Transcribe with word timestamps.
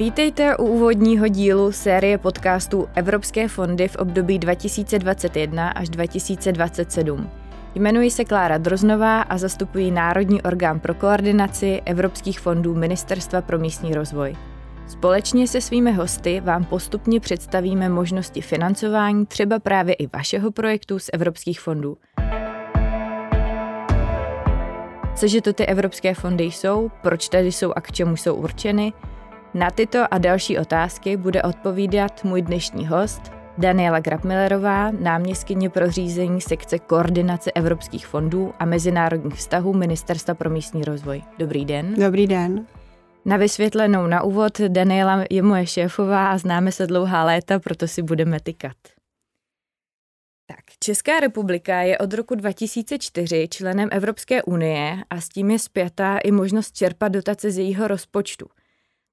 Vítejte 0.00 0.56
u 0.56 0.64
úvodního 0.64 1.28
dílu 1.28 1.72
série 1.72 2.18
podcastů 2.18 2.88
Evropské 2.94 3.48
fondy 3.48 3.88
v 3.88 3.96
období 3.96 4.38
2021 4.38 5.68
až 5.68 5.88
2027. 5.88 7.30
Jmenuji 7.74 8.10
se 8.10 8.24
Klára 8.24 8.58
Droznová 8.58 9.22
a 9.22 9.38
zastupuji 9.38 9.90
Národní 9.90 10.42
orgán 10.42 10.80
pro 10.80 10.94
koordinaci 10.94 11.80
evropských 11.84 12.40
fondů 12.40 12.74
Ministerstva 12.74 13.42
pro 13.42 13.58
místní 13.58 13.94
rozvoj. 13.94 14.36
Společně 14.88 15.48
se 15.48 15.60
svými 15.60 15.92
hosty 15.92 16.40
vám 16.40 16.64
postupně 16.64 17.20
představíme 17.20 17.88
možnosti 17.88 18.40
financování 18.40 19.26
třeba 19.26 19.58
právě 19.58 19.94
i 19.94 20.06
vašeho 20.06 20.50
projektu 20.50 20.98
z 20.98 21.10
evropských 21.12 21.60
fondů. 21.60 21.96
Cože 25.14 25.40
to 25.40 25.52
ty 25.52 25.66
evropské 25.66 26.14
fondy 26.14 26.44
jsou, 26.44 26.90
proč 27.02 27.28
tady 27.28 27.52
jsou 27.52 27.72
a 27.76 27.80
k 27.80 27.92
čemu 27.92 28.16
jsou 28.16 28.34
určeny? 28.34 28.92
Na 29.54 29.70
tyto 29.70 30.14
a 30.14 30.18
další 30.18 30.58
otázky 30.58 31.16
bude 31.16 31.42
odpovídat 31.42 32.24
můj 32.24 32.42
dnešní 32.42 32.86
host, 32.86 33.22
Daniela 33.58 34.00
Grabmillerová, 34.00 34.90
náměstkyně 34.90 35.70
pro 35.70 35.90
řízení 35.90 36.40
sekce 36.40 36.78
koordinace 36.78 37.52
evropských 37.52 38.06
fondů 38.06 38.52
a 38.58 38.64
mezinárodních 38.64 39.34
vztahů 39.34 39.72
Ministerstva 39.72 40.34
pro 40.34 40.50
místní 40.50 40.84
rozvoj. 40.84 41.22
Dobrý 41.38 41.64
den. 41.64 41.94
Dobrý 41.94 42.26
den. 42.26 42.66
Na 43.24 43.36
vysvětlenou 43.36 44.06
na 44.06 44.22
úvod 44.22 44.60
Daniela 44.60 45.24
je 45.30 45.42
moje 45.42 45.66
šéfová 45.66 46.30
a 46.30 46.38
známe 46.38 46.72
se 46.72 46.86
dlouhá 46.86 47.24
léta, 47.24 47.58
proto 47.58 47.88
si 47.88 48.02
budeme 48.02 48.40
tykat. 48.40 48.76
Tak, 50.46 50.64
Česká 50.84 51.20
republika 51.20 51.80
je 51.80 51.98
od 51.98 52.14
roku 52.14 52.34
2004 52.34 53.48
členem 53.50 53.88
Evropské 53.92 54.42
unie 54.42 54.96
a 55.10 55.20
s 55.20 55.28
tím 55.28 55.50
je 55.50 55.58
zpětá 55.58 56.18
i 56.18 56.30
možnost 56.30 56.76
čerpat 56.76 57.12
dotace 57.12 57.50
z 57.50 57.58
jejího 57.58 57.88
rozpočtu. 57.88 58.46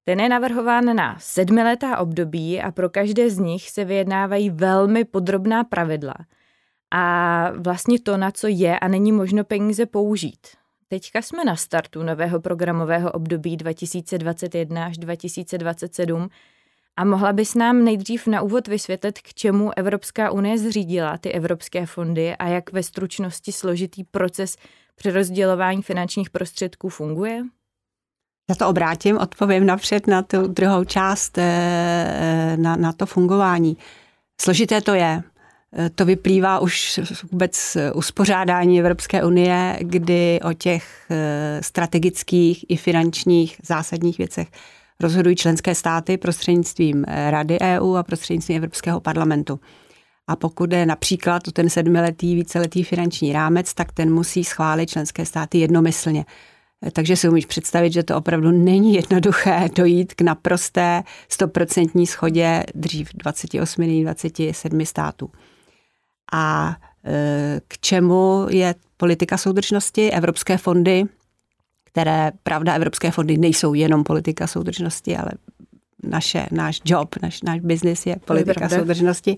Ten 0.07 0.19
je 0.19 0.29
navrhován 0.29 0.95
na 0.95 1.15
sedmiletá 1.19 1.97
období 1.97 2.61
a 2.61 2.71
pro 2.71 2.89
každé 2.89 3.29
z 3.29 3.37
nich 3.37 3.69
se 3.69 3.85
vyjednávají 3.85 4.49
velmi 4.49 5.05
podrobná 5.05 5.63
pravidla 5.63 6.13
a 6.91 7.51
vlastně 7.57 7.99
to, 7.99 8.17
na 8.17 8.31
co 8.31 8.47
je 8.47 8.79
a 8.79 8.87
není 8.87 9.11
možno 9.11 9.43
peníze 9.43 9.85
použít. 9.85 10.47
Teďka 10.87 11.21
jsme 11.21 11.45
na 11.45 11.55
startu 11.55 12.03
nového 12.03 12.39
programového 12.39 13.11
období 13.11 13.57
2021 13.57 14.85
až 14.85 14.97
2027 14.97 16.29
a 16.97 17.05
mohla 17.05 17.33
bys 17.33 17.55
nám 17.55 17.83
nejdřív 17.83 18.27
na 18.27 18.41
úvod 18.41 18.67
vysvětlit, 18.67 19.19
k 19.19 19.33
čemu 19.33 19.71
Evropská 19.77 20.31
unie 20.31 20.57
zřídila 20.57 21.17
ty 21.17 21.31
evropské 21.31 21.85
fondy 21.85 22.35
a 22.35 22.47
jak 22.47 22.71
ve 22.71 22.83
stručnosti 22.83 23.51
složitý 23.51 24.03
proces 24.03 24.57
přerozdělování 24.95 25.81
finančních 25.81 26.29
prostředků 26.29 26.89
funguje? 26.89 27.43
Já 28.49 28.55
to 28.55 28.69
obrátím, 28.69 29.17
odpovím 29.17 29.65
napřed 29.65 30.07
na 30.07 30.21
tu 30.21 30.47
druhou 30.47 30.83
část, 30.83 31.37
eh, 31.37 32.55
na, 32.59 32.75
na 32.75 32.93
to 32.93 33.05
fungování. 33.05 33.77
Složité 34.41 34.81
to 34.81 34.93
je. 34.93 35.23
Eh, 35.73 35.89
to 35.89 36.05
vyplývá 36.05 36.59
už 36.59 36.99
vůbec 37.31 37.77
uspořádání 37.93 38.79
Evropské 38.79 39.23
unie, 39.23 39.79
kdy 39.81 40.39
o 40.43 40.53
těch 40.53 41.05
eh, 41.09 41.59
strategických 41.63 42.65
i 42.69 42.77
finančních 42.77 43.57
zásadních 43.63 44.17
věcech 44.17 44.47
rozhodují 44.99 45.35
členské 45.35 45.75
státy 45.75 46.17
prostřednictvím 46.17 47.05
Rady 47.29 47.59
EU 47.61 47.95
a 47.95 48.03
prostřednictvím 48.03 48.57
Evropského 48.57 48.99
parlamentu. 48.99 49.59
A 50.27 50.35
pokud 50.35 50.71
je 50.71 50.85
například 50.85 51.47
o 51.47 51.51
ten 51.51 51.69
sedmiletý, 51.69 52.35
víceletý 52.35 52.83
finanční 52.83 53.33
rámec, 53.33 53.73
tak 53.73 53.91
ten 53.91 54.13
musí 54.13 54.43
schválit 54.43 54.89
členské 54.89 55.25
státy 55.25 55.57
jednomyslně. 55.57 56.25
Takže 56.93 57.15
si 57.15 57.29
umíš 57.29 57.45
představit, 57.45 57.93
že 57.93 58.03
to 58.03 58.17
opravdu 58.17 58.51
není 58.51 58.93
jednoduché 58.93 59.69
dojít 59.75 60.13
k 60.13 60.21
naprosté 60.21 61.03
stoprocentní 61.29 62.07
schodě 62.07 62.63
dřív 62.75 63.09
28, 63.13 64.03
27 64.03 64.85
států. 64.85 65.31
A 66.33 66.75
e, 67.05 67.61
k 67.67 67.77
čemu 67.77 68.47
je 68.49 68.75
politika 68.97 69.37
soudržnosti, 69.37 70.11
evropské 70.11 70.57
fondy, 70.57 71.03
které, 71.83 72.31
pravda, 72.43 72.73
evropské 72.73 73.11
fondy 73.11 73.37
nejsou 73.37 73.73
jenom 73.73 74.03
politika 74.03 74.47
soudržnosti, 74.47 75.17
ale 75.17 75.31
naše, 76.03 76.45
náš 76.51 76.81
job, 76.85 77.15
naš, 77.21 77.41
náš 77.41 77.59
biznis 77.59 78.05
je 78.05 78.15
politika 78.15 78.65
je 78.65 78.69
soudržnosti. 78.69 79.37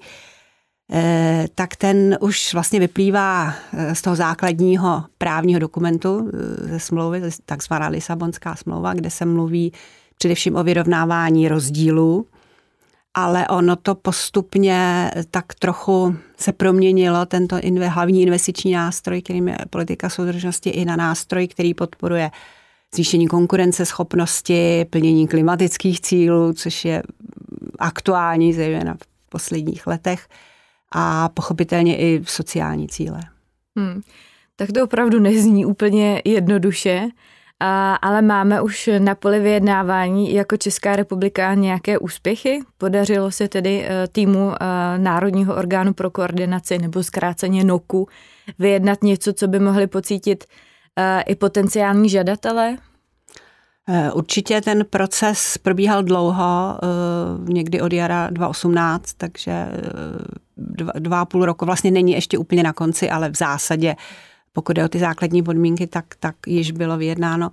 Eh, 0.91 1.47
tak 1.55 1.75
ten 1.75 2.17
už 2.21 2.53
vlastně 2.53 2.79
vyplývá 2.79 3.53
eh, 3.73 3.95
z 3.95 4.01
toho 4.01 4.15
základního 4.15 5.03
právního 5.17 5.59
dokumentu 5.59 6.31
eh, 6.33 6.67
ze 6.67 6.79
smlouvy, 6.79 7.21
takzvaná 7.45 7.87
Lisabonská 7.87 8.55
smlouva, 8.55 8.93
kde 8.93 9.09
se 9.09 9.25
mluví 9.25 9.73
především 10.17 10.55
o 10.55 10.63
vyrovnávání 10.63 11.47
rozdílů, 11.47 12.25
ale 13.13 13.47
ono 13.47 13.75
to 13.75 13.95
postupně 13.95 15.11
tak 15.31 15.53
trochu 15.53 16.15
se 16.37 16.53
proměnilo, 16.53 17.25
tento 17.25 17.59
inve, 17.59 17.87
hlavní 17.87 18.21
investiční 18.21 18.73
nástroj, 18.73 19.21
kterým 19.21 19.47
je 19.47 19.57
politika 19.69 20.09
soudržnosti, 20.09 20.69
i 20.69 20.85
na 20.85 20.95
nástroj, 20.95 21.47
který 21.47 21.73
podporuje 21.73 22.31
zvýšení 22.95 23.27
konkurenceschopnosti, 23.27 24.85
plnění 24.89 25.27
klimatických 25.27 26.01
cílů, 26.01 26.53
což 26.53 26.85
je 26.85 27.03
aktuální, 27.79 28.53
zejména 28.53 28.93
v 28.93 29.29
posledních 29.29 29.87
letech 29.87 30.27
a 30.91 31.29
pochopitelně 31.29 31.97
i 31.97 32.21
sociální 32.25 32.87
cíle. 32.87 33.19
Hmm. 33.77 34.01
Tak 34.55 34.71
to 34.71 34.83
opravdu 34.83 35.19
nezní 35.19 35.65
úplně 35.65 36.21
jednoduše, 36.25 37.09
a, 37.59 37.95
ale 37.95 38.21
máme 38.21 38.61
už 38.61 38.89
na 38.99 39.15
poli 39.15 39.39
vyjednávání 39.39 40.33
jako 40.33 40.57
Česká 40.57 40.95
republika 40.95 41.53
nějaké 41.53 41.97
úspěchy. 41.97 42.59
Podařilo 42.77 43.31
se 43.31 43.47
tedy 43.47 43.85
eh, 43.85 44.07
týmu 44.07 44.51
eh, 44.53 44.65
Národního 44.97 45.55
orgánu 45.55 45.93
pro 45.93 46.11
koordinaci 46.11 46.77
nebo 46.77 47.03
zkráceně 47.03 47.63
NOKu 47.63 48.07
vyjednat 48.59 49.03
něco, 49.03 49.33
co 49.33 49.47
by 49.47 49.59
mohli 49.59 49.87
pocítit 49.87 50.43
eh, 50.99 51.21
i 51.21 51.35
potenciální 51.35 52.09
žadatelé? 52.09 52.77
Určitě 54.13 54.61
ten 54.61 54.85
proces 54.89 55.57
probíhal 55.57 56.03
dlouho, 56.03 56.79
někdy 57.43 57.81
od 57.81 57.93
jara 57.93 58.29
2018, 58.29 59.13
takže 59.13 59.67
dva, 60.57 60.91
dva 60.99 61.21
a 61.21 61.25
půl 61.25 61.45
roku, 61.45 61.65
vlastně 61.65 61.91
není 61.91 62.11
ještě 62.11 62.37
úplně 62.37 62.63
na 62.63 62.73
konci, 62.73 63.09
ale 63.09 63.29
v 63.29 63.37
zásadě, 63.37 63.95
pokud 64.53 64.77
je 64.77 64.85
o 64.85 64.89
ty 64.89 64.99
základní 64.99 65.43
podmínky, 65.43 65.87
tak, 65.87 66.05
tak 66.19 66.35
již 66.47 66.71
bylo 66.71 66.97
vyjednáno. 66.97 67.51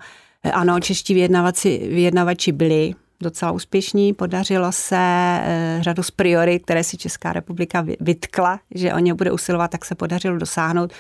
Ano, 0.53 0.81
čeští 0.81 1.15
vyjednavači, 1.15 1.89
vyjednavači 1.93 2.53
byli 2.53 2.95
docela 3.21 3.51
úspěšní. 3.51 4.13
Podařilo 4.13 4.73
se 4.73 4.99
eh, 5.01 5.79
řadu 5.81 6.03
z 6.03 6.11
priory, 6.11 6.61
které 6.61 6.85
si 6.85 6.97
Česká 6.97 7.33
republika 7.33 7.87
vytkla, 8.01 8.61
že 8.75 8.95
o 8.95 8.99
ně 8.99 9.15
bude 9.15 9.33
usilovat, 9.33 9.71
tak 9.71 9.85
se 9.85 9.95
podařilo 9.95 10.39
dosáhnout. 10.39 10.93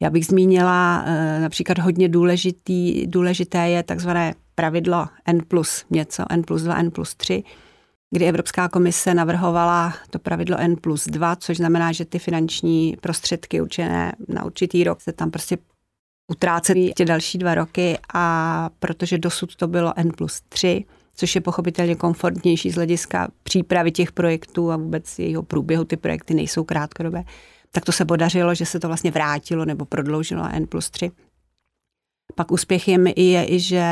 Já 0.00 0.10
bych 0.10 0.26
zmínila 0.26 1.04
eh, 1.06 1.40
například 1.40 1.78
hodně 1.78 2.08
důležitý, 2.08 3.06
důležité 3.06 3.68
je 3.68 3.82
takzvané 3.82 4.34
pravidlo 4.58 5.06
N 5.26 5.40
plus 5.48 5.84
něco, 5.90 6.24
N 6.30 6.42
plus 6.42 6.62
2, 6.62 6.74
N 6.74 6.90
plus 6.90 7.14
3, 7.14 7.42
kdy 8.10 8.26
Evropská 8.26 8.68
komise 8.68 9.14
navrhovala 9.14 9.94
to 10.10 10.18
pravidlo 10.18 10.56
N 10.60 10.76
plus 10.76 11.06
2, 11.06 11.36
což 11.36 11.56
znamená, 11.56 11.92
že 11.92 12.04
ty 12.04 12.18
finanční 12.18 12.96
prostředky 13.00 13.60
určené 13.60 14.12
na 14.28 14.44
určitý 14.44 14.84
rok 14.84 15.00
se 15.00 15.12
tam 15.12 15.30
prostě 15.30 15.58
utrácejí 16.30 16.92
tě 16.92 17.04
další 17.04 17.38
dva 17.38 17.54
roky 17.54 17.98
a 18.14 18.70
protože 18.78 19.18
dosud 19.18 19.56
to 19.56 19.68
bylo 19.68 19.92
N 19.96 20.10
plus 20.16 20.42
3, 20.48 20.84
což 21.14 21.34
je 21.34 21.40
pochopitelně 21.40 21.94
komfortnější 21.94 22.70
z 22.70 22.74
hlediska 22.74 23.28
přípravy 23.42 23.92
těch 23.92 24.12
projektů 24.12 24.72
a 24.72 24.76
vůbec 24.76 25.18
jejího 25.18 25.42
průběhu, 25.42 25.84
ty 25.84 25.96
projekty 25.96 26.34
nejsou 26.34 26.64
krátkodobé, 26.64 27.24
tak 27.70 27.84
to 27.84 27.92
se 27.92 28.04
podařilo, 28.04 28.54
že 28.54 28.66
se 28.66 28.80
to 28.80 28.86
vlastně 28.86 29.10
vrátilo 29.10 29.64
nebo 29.64 29.84
prodloužilo 29.84 30.48
N 30.52 30.66
plus 30.66 30.90
3. 30.90 31.10
Pak 32.38 32.52
úspěchem 32.52 33.06
je 33.06 33.52
i, 33.52 33.60
že 33.60 33.84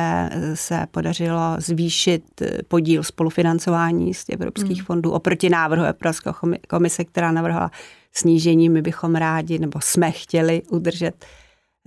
se 0.55 0.87
podařilo 0.91 1.57
zvýšit 1.59 2.43
podíl 2.69 3.03
spolufinancování 3.03 4.15
z 4.15 4.25
evropských 4.29 4.77
hmm. 4.77 4.85
fondů 4.85 5.11
oproti 5.11 5.49
návrhu 5.49 5.85
Evropské 5.85 6.31
komise, 6.69 7.05
která 7.05 7.33
navrhla 7.33 7.71
snížení. 8.13 8.69
My 8.69 8.83
bychom 8.83 9.15
rádi, 9.15 9.59
nebo 9.59 9.81
jsme 9.83 10.11
chtěli 10.11 10.63
udržet 10.71 11.25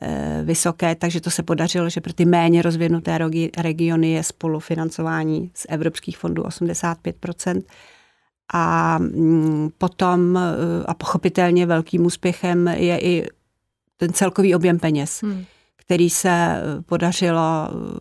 eh, 0.02 0.42
vysoké, 0.44 0.96
takže 0.96 1.22
to 1.22 1.32
se 1.32 1.44
podařilo, 1.44 1.90
že 1.90 2.02
pro 2.02 2.14
ty 2.14 2.26
méně 2.26 2.62
rozvinuté 2.62 3.20
regiony 3.58 4.12
je 4.12 4.24
spolufinancování 4.24 5.52
z 5.54 5.66
evropských 5.70 6.18
fondů 6.18 6.44
85% 6.44 7.62
a 8.54 8.98
mm, 8.98 9.70
potom 9.78 10.38
eh, 10.38 10.86
a 10.86 10.94
pochopitelně 10.94 11.66
velkým 11.66 12.06
úspěchem 12.06 12.68
je 12.68 13.00
i 13.00 13.28
ten 13.98 14.14
celkový 14.14 14.56
objem 14.56 14.80
peněz. 14.80 15.22
Hmm 15.24 15.46
který 15.90 16.10
se 16.10 16.30
eh, 16.30 16.82
podařilo 16.86 17.70
eh, 17.70 18.00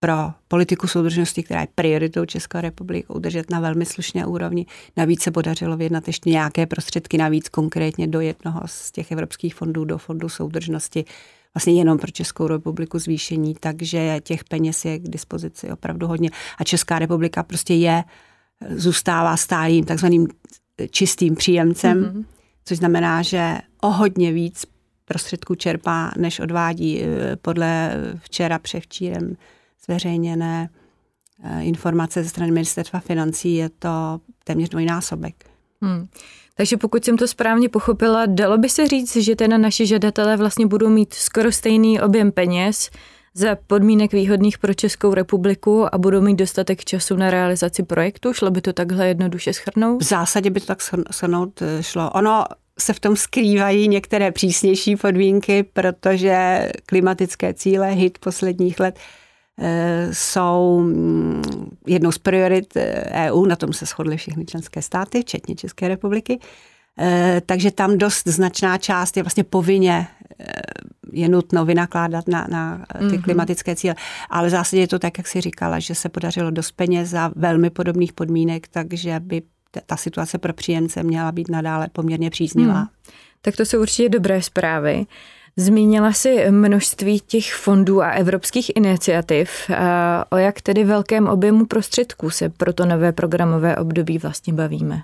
pro 0.00 0.30
politiku 0.48 0.86
soudržnosti, 0.86 1.42
která 1.42 1.60
je 1.60 1.66
prioritou 1.74 2.24
České 2.24 2.60
republiky, 2.60 3.06
udržet 3.08 3.50
na 3.50 3.60
velmi 3.60 3.86
slušné 3.86 4.26
úrovni. 4.26 4.66
Navíc 4.96 5.22
se 5.22 5.30
podařilo 5.30 5.76
vyjednat 5.76 6.06
ještě 6.06 6.30
nějaké 6.30 6.66
prostředky 6.66 7.18
navíc 7.18 7.48
konkrétně 7.48 8.06
do 8.06 8.20
jednoho 8.20 8.60
z 8.66 8.92
těch 8.92 9.12
evropských 9.12 9.54
fondů, 9.54 9.84
do 9.84 9.98
fondu 9.98 10.28
soudržnosti 10.28 11.04
vlastně 11.54 11.74
jenom 11.74 11.98
pro 11.98 12.10
Českou 12.10 12.46
republiku 12.46 12.98
zvýšení, 12.98 13.54
takže 13.60 14.20
těch 14.22 14.44
peněz 14.44 14.84
je 14.84 14.98
k 14.98 15.08
dispozici 15.08 15.70
opravdu 15.70 16.06
hodně. 16.06 16.30
A 16.58 16.64
Česká 16.64 16.98
republika 16.98 17.42
prostě 17.42 17.74
je, 17.74 18.04
zůstává 18.70 19.36
stálým 19.36 19.84
takzvaným 19.84 20.28
čistým 20.90 21.34
příjemcem, 21.34 22.04
mm-hmm. 22.04 22.24
což 22.64 22.78
znamená, 22.78 23.22
že 23.22 23.58
o 23.80 23.90
hodně 23.90 24.32
víc 24.32 24.66
prostředků 25.12 25.54
čerpá, 25.54 26.12
než 26.16 26.40
odvádí 26.40 27.02
eh, 27.02 27.36
podle 27.36 27.92
včera 28.18 28.58
převčírem 28.58 29.36
zveřejněné 29.84 30.68
eh, 31.44 31.62
informace 31.62 32.22
ze 32.22 32.28
strany 32.28 32.52
ministerstva 32.52 33.00
financí, 33.00 33.54
je 33.54 33.68
to 33.68 34.20
téměř 34.44 34.68
dvojnásobek. 34.68 35.34
Hmm. 35.82 36.08
Takže 36.54 36.76
pokud 36.76 37.04
jsem 37.04 37.16
to 37.16 37.28
správně 37.28 37.68
pochopila, 37.68 38.26
dalo 38.26 38.58
by 38.58 38.68
se 38.68 38.88
říct, 38.88 39.16
že 39.16 39.36
teda 39.36 39.58
naši 39.58 39.86
žadatelé 39.86 40.36
vlastně 40.36 40.66
budou 40.66 40.88
mít 40.88 41.14
skoro 41.14 41.52
stejný 41.52 42.00
objem 42.00 42.32
peněz 42.32 42.90
za 43.34 43.56
podmínek 43.66 44.12
výhodných 44.12 44.58
pro 44.58 44.74
Českou 44.74 45.14
republiku 45.14 45.94
a 45.94 45.98
budou 45.98 46.20
mít 46.20 46.36
dostatek 46.36 46.84
času 46.84 47.16
na 47.16 47.30
realizaci 47.30 47.82
projektu? 47.82 48.32
Šlo 48.32 48.50
by 48.50 48.60
to 48.60 48.72
takhle 48.72 49.08
jednoduše 49.08 49.52
schrnout? 49.52 50.02
V 50.02 50.06
zásadě 50.06 50.50
by 50.50 50.60
to 50.60 50.66
tak 50.66 50.78
schrnout 51.10 51.62
eh, 51.62 51.82
šlo. 51.82 52.10
Ono 52.10 52.44
se 52.78 52.92
v 52.92 53.00
tom 53.00 53.16
skrývají 53.16 53.88
některé 53.88 54.32
přísnější 54.32 54.96
podmínky, 54.96 55.62
protože 55.62 56.68
klimatické 56.86 57.54
cíle, 57.54 57.90
hit 57.90 58.18
posledních 58.18 58.80
let, 58.80 58.98
eh, 59.60 60.08
jsou 60.12 60.80
mm, 60.80 61.42
jednou 61.86 62.12
z 62.12 62.18
priorit 62.18 62.76
EU, 63.10 63.44
eh, 63.44 63.46
e 63.46 63.48
na 63.48 63.56
tom 63.56 63.72
se 63.72 63.86
shodly 63.86 64.16
všechny 64.16 64.44
členské 64.44 64.82
státy, 64.82 65.22
včetně 65.22 65.54
České 65.54 65.88
republiky. 65.88 66.38
Eh, 66.98 67.42
takže 67.46 67.70
tam 67.70 67.98
dost 67.98 68.28
značná 68.28 68.78
část 68.78 69.16
je 69.16 69.22
vlastně 69.22 69.44
povinně 69.44 70.08
je 71.12 71.28
nutno 71.28 71.64
vynakládat 71.64 72.28
na, 72.28 72.46
na 72.50 72.86
ty 72.98 73.04
mm-hmm. 73.04 73.22
klimatické 73.22 73.76
cíle. 73.76 73.94
Ale 74.30 74.48
v 74.48 74.50
zásadě 74.50 74.82
je 74.82 74.88
to 74.88 74.98
tak, 74.98 75.18
jak 75.18 75.28
si 75.28 75.40
říkala, 75.40 75.78
že 75.78 75.94
se 75.94 76.08
podařilo 76.08 76.50
dost 76.50 76.72
peněz 76.72 77.08
za 77.08 77.32
velmi 77.36 77.70
podobných 77.70 78.12
podmínek, 78.12 78.68
takže 78.68 79.20
by 79.20 79.42
ta 79.86 79.96
situace 79.96 80.38
pro 80.38 80.52
příjemce 80.52 81.02
měla 81.02 81.32
být 81.32 81.48
nadále 81.48 81.88
poměrně 81.92 82.30
příznivá. 82.30 82.74
Hmm. 82.74 82.86
Tak 83.40 83.56
to 83.56 83.64
jsou 83.64 83.80
určitě 83.80 84.08
dobré 84.08 84.42
zprávy. 84.42 85.06
Zmínila 85.56 86.12
si 86.12 86.50
množství 86.50 87.20
těch 87.20 87.54
fondů 87.54 88.02
a 88.02 88.10
evropských 88.10 88.76
iniciativ. 88.76 89.50
O 90.30 90.36
jak 90.36 90.60
tedy 90.60 90.84
velkém 90.84 91.28
objemu 91.28 91.66
prostředků 91.66 92.30
se 92.30 92.48
pro 92.48 92.72
to 92.72 92.86
nové 92.86 93.12
programové 93.12 93.76
období 93.76 94.18
vlastně 94.18 94.52
bavíme? 94.52 95.02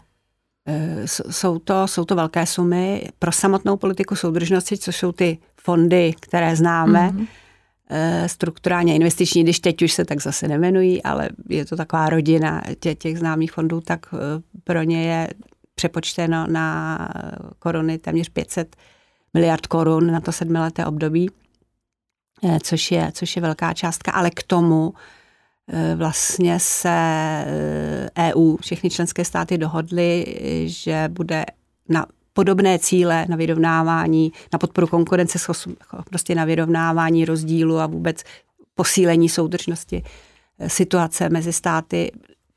E, 0.66 1.02
jsou 1.06 1.58
to, 1.58 1.88
jsou 1.88 2.04
to 2.04 2.14
velké 2.14 2.46
sumy 2.46 3.08
pro 3.18 3.32
samotnou 3.32 3.76
politiku 3.76 4.16
soudržnosti, 4.16 4.78
což 4.78 4.96
jsou 4.96 5.12
ty 5.12 5.38
fondy, 5.60 6.14
které 6.20 6.56
známe. 6.56 7.10
Mm-hmm 7.10 7.26
Eh, 7.26 7.47
strukturálně 8.26 8.94
investiční, 8.94 9.42
když 9.42 9.60
teď 9.60 9.82
už 9.82 9.92
se 9.92 10.04
tak 10.04 10.22
zase 10.22 10.48
nemenují, 10.48 11.02
ale 11.02 11.28
je 11.48 11.64
to 11.64 11.76
taková 11.76 12.08
rodina 12.08 12.62
tě, 12.80 12.94
těch 12.94 13.18
známých 13.18 13.52
fondů, 13.52 13.80
tak 13.80 14.06
eh, 14.12 14.18
pro 14.64 14.82
ně 14.82 15.04
je 15.04 15.28
přepočteno 15.74 16.46
na 16.46 16.98
koruny 17.58 17.98
téměř 17.98 18.28
500 18.28 18.76
miliard 19.34 19.66
korun 19.66 20.12
na 20.12 20.20
to 20.20 20.32
sedmileté 20.32 20.86
období, 20.86 21.30
eh, 22.44 22.58
což 22.62 22.90
je, 22.90 23.10
což 23.14 23.36
je 23.36 23.42
velká 23.42 23.74
částka, 23.74 24.12
ale 24.12 24.30
k 24.30 24.42
tomu 24.42 24.94
vlastně 25.96 26.60
se 26.60 27.44
EU, 28.18 28.54
e 28.54 28.62
všechny 28.62 28.90
členské 28.90 29.24
státy 29.24 29.58
dohodly, 29.58 30.38
že 30.66 31.08
bude 31.08 31.44
na 31.88 32.06
podobné 32.38 32.78
cíle 32.78 33.26
na 33.28 33.36
vyrovnávání, 33.36 34.32
na 34.52 34.58
podporu 34.58 34.86
konkurence, 34.86 35.38
prostě 36.04 36.34
na 36.34 36.44
vyrovnávání 36.44 37.24
rozdílu 37.24 37.78
a 37.78 37.86
vůbec 37.86 38.22
posílení 38.74 39.28
soudržnosti 39.28 40.02
eh, 40.58 40.68
situace 40.68 41.28
mezi 41.28 41.52
státy. 41.52 42.12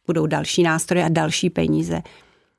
Budou 0.07 0.25
další 0.25 0.63
nástroje 0.63 1.05
a 1.05 1.09
další 1.09 1.49
peníze. 1.49 2.01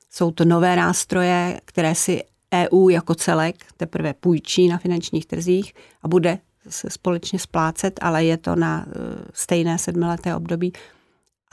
Jsou 0.09 0.31
to 0.31 0.45
nové 0.45 0.75
nástroje, 0.75 1.59
které 1.65 1.95
si 1.95 2.21
EU 2.53 2.89
jako 2.89 3.15
celek 3.15 3.55
teprve 3.77 4.13
půjčí 4.13 4.67
na 4.67 4.77
finančních 4.77 5.25
trzích 5.25 5.73
a 6.01 6.07
bude 6.07 6.37
se 6.69 6.89
společně 6.89 7.39
splácet, 7.39 7.99
ale 8.01 8.25
je 8.25 8.37
to 8.37 8.55
na 8.55 8.85
eh, 8.87 8.91
stejné 9.33 9.77
sedmileté 9.77 10.35
období 10.35 10.73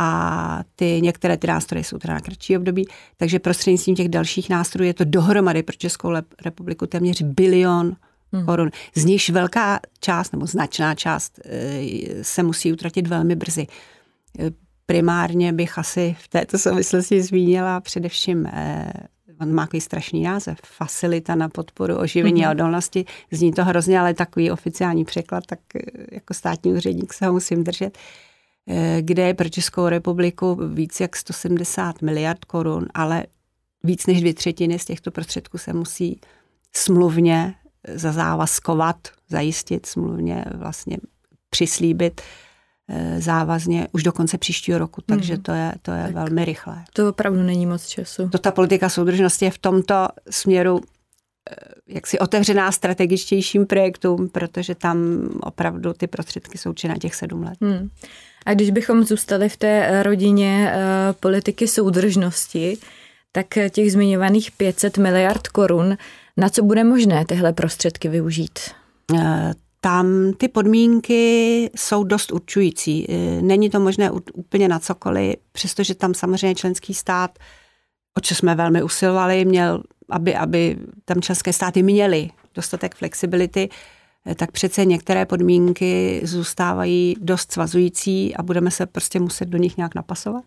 a 0.03 0.61
ty 0.77 1.01
některé 1.03 1.37
ty 1.37 1.47
nástroje 1.47 1.85
jsou 1.85 1.99
teda 1.99 2.15
na 2.15 2.21
kratší 2.21 2.57
období, 2.57 2.89
takže 3.17 3.39
prostřednictvím 3.39 3.97
těch 3.97 4.09
dalších 4.09 4.51
nástrojů 4.51 4.87
je 4.87 4.95
to 4.95 5.05
dohromady 5.05 5.63
pro 5.63 5.77
Českou 5.77 6.13
republiku 6.45 6.87
téměř 6.87 7.23
bilion 7.23 7.97
hmm. 8.33 8.47
korun. 8.47 8.71
Z 8.95 9.05
nichž 9.05 9.31
velká 9.31 9.81
část 10.01 10.33
nebo 10.33 10.47
značná 10.47 10.95
část 10.95 11.41
eh, 11.45 12.25
se 12.25 12.43
musí 12.43 12.73
utratit 12.73 13.07
velmi 13.07 13.37
brzy. 13.37 13.67
Eh, 14.39 14.51
primárně 14.87 15.53
bych 15.53 15.79
asi 15.79 16.17
v 16.21 16.29
této 16.29 16.59
souvislosti 16.59 17.23
zmínila 17.23 17.81
především 17.81 18.47
eh, 18.47 18.93
on 19.41 19.53
má 19.53 19.67
takový 19.67 19.81
strašný 19.81 20.23
název, 20.23 20.59
facilita 20.65 21.35
na 21.35 21.49
podporu 21.49 21.97
oživení 21.97 22.43
mm-hmm. 22.43 22.49
a 22.49 22.51
odolnosti. 22.51 23.05
Zní 23.31 23.53
to 23.53 23.65
hrozně, 23.65 24.01
ale 24.01 24.15
takový 24.15 24.51
oficiální 24.51 25.05
překlad, 25.05 25.47
tak 25.47 25.59
jako 26.13 26.35
státní 26.35 26.73
úředník 26.73 27.13
se 27.13 27.27
ho 27.27 27.33
musím 27.33 27.65
držet. 27.65 27.99
Eh, 27.99 28.30
kde 29.01 29.23
je 29.23 29.35
pro 29.35 29.49
Českou 29.49 29.89
republiku 29.89 30.59
víc 30.69 31.01
jak 31.01 31.17
170 31.17 32.03
miliard 32.03 32.45
korun, 32.45 32.87
ale 32.95 33.27
víc 33.85 34.07
než 34.07 34.21
dvě 34.21 34.35
třetiny 34.35 34.79
z 34.79 34.85
těchto 34.85 35.11
prostředků 35.11 35.59
se 35.59 35.73
musí 35.73 36.21
smluvně 36.77 37.55
zazávazkovat, 37.95 38.97
zajistit, 39.29 39.87
smluvně 39.87 40.45
vlastně 40.55 40.97
přislíbit 41.51 42.21
eh, 42.89 43.21
závazně 43.21 43.89
už 43.93 44.03
do 44.03 44.13
konce 44.13 44.39
příštího 44.39 44.79
roku, 44.79 45.01
takže 45.07 45.35
hmm. 45.35 45.43
to 45.43 45.53
je, 45.53 45.73
to 45.83 45.93
je 45.93 46.03
tak 46.03 46.15
velmi 46.15 46.45
rychlé. 46.45 46.85
To 46.93 47.09
opravdu 47.09 47.43
není 47.43 47.67
moc 47.67 47.87
času. 47.87 48.29
To 48.29 48.39
ta 48.39 48.51
politika 48.51 48.89
soudržnosti 48.89 49.45
je 49.45 49.51
v 49.51 49.59
tomto 49.59 50.09
směru 50.31 50.81
eh, 51.51 51.55
jaksi 51.87 52.19
otevřená 52.19 52.73
strategičtějším 52.73 53.67
projektům, 53.67 54.29
protože 54.29 54.75
tam 54.75 55.29
opravdu 55.41 55.93
ty 55.93 56.07
prostředky 56.07 56.59
jsou 56.59 56.73
či 56.73 56.89
na 56.89 56.97
těch 56.97 57.15
sedm 57.15 57.43
let. 57.43 57.59
Hmm. 57.61 57.91
A 58.47 58.55
když 58.55 58.71
bychom 58.71 59.05
zůstali 59.05 59.49
v 59.49 59.57
té 59.57 60.03
rodině 60.03 60.73
uh, 60.75 60.81
politiky 61.21 61.69
soudržnosti, 61.69 62.79
tak 63.33 63.47
těch 63.71 63.93
zmiňovaných 63.93 64.51
500 64.51 64.99
miliard 64.99 65.49
korun, 65.49 65.97
na 66.37 66.49
co 66.49 66.63
bude 66.63 66.85
možné 66.85 67.25
tyhle 67.25 67.53
prostředky 67.53 68.09
využít? 68.09 68.59
Eh, 69.19 69.53
tam 69.81 70.33
ty 70.37 70.49
podmínky 70.49 71.71
jsou 71.77 72.05
dost 72.05 72.33
určující. 72.33 73.07
Eh, 73.09 73.43
není 73.43 73.71
to 73.71 73.81
možné 73.81 74.11
úplně 74.35 74.69
na 74.69 74.79
cokoliv, 74.79 75.37
přestože 75.53 75.95
tam 75.95 76.15
samozřejmě 76.15 76.55
členský 76.55 76.95
stát, 76.95 77.39
o 78.19 78.21
co 78.21 78.35
jsme 78.35 78.55
velmi 78.55 78.83
usilovali, 78.83 79.45
měl, 79.45 79.83
aby, 80.11 80.37
aby 80.37 80.77
tam 81.05 81.23
členské 81.23 81.53
státy 81.53 81.83
měly 81.83 82.31
dostatek 82.55 82.95
flexibility, 82.95 83.69
Eh, 83.69 83.75
tak 84.37 84.53
přece 84.53 84.85
některé 84.85 85.27
podmínky 85.27 86.21
zůstávají 86.25 87.17
dost 87.21 87.53
svazující 87.53 88.37
a 88.37 88.43
budeme 88.43 88.71
se 88.71 88.87
prostě 88.87 89.21
muset 89.21 89.49
do 89.49 89.59
nich 89.59 89.77
nějak 89.77 89.95
napasovat. 89.95 90.45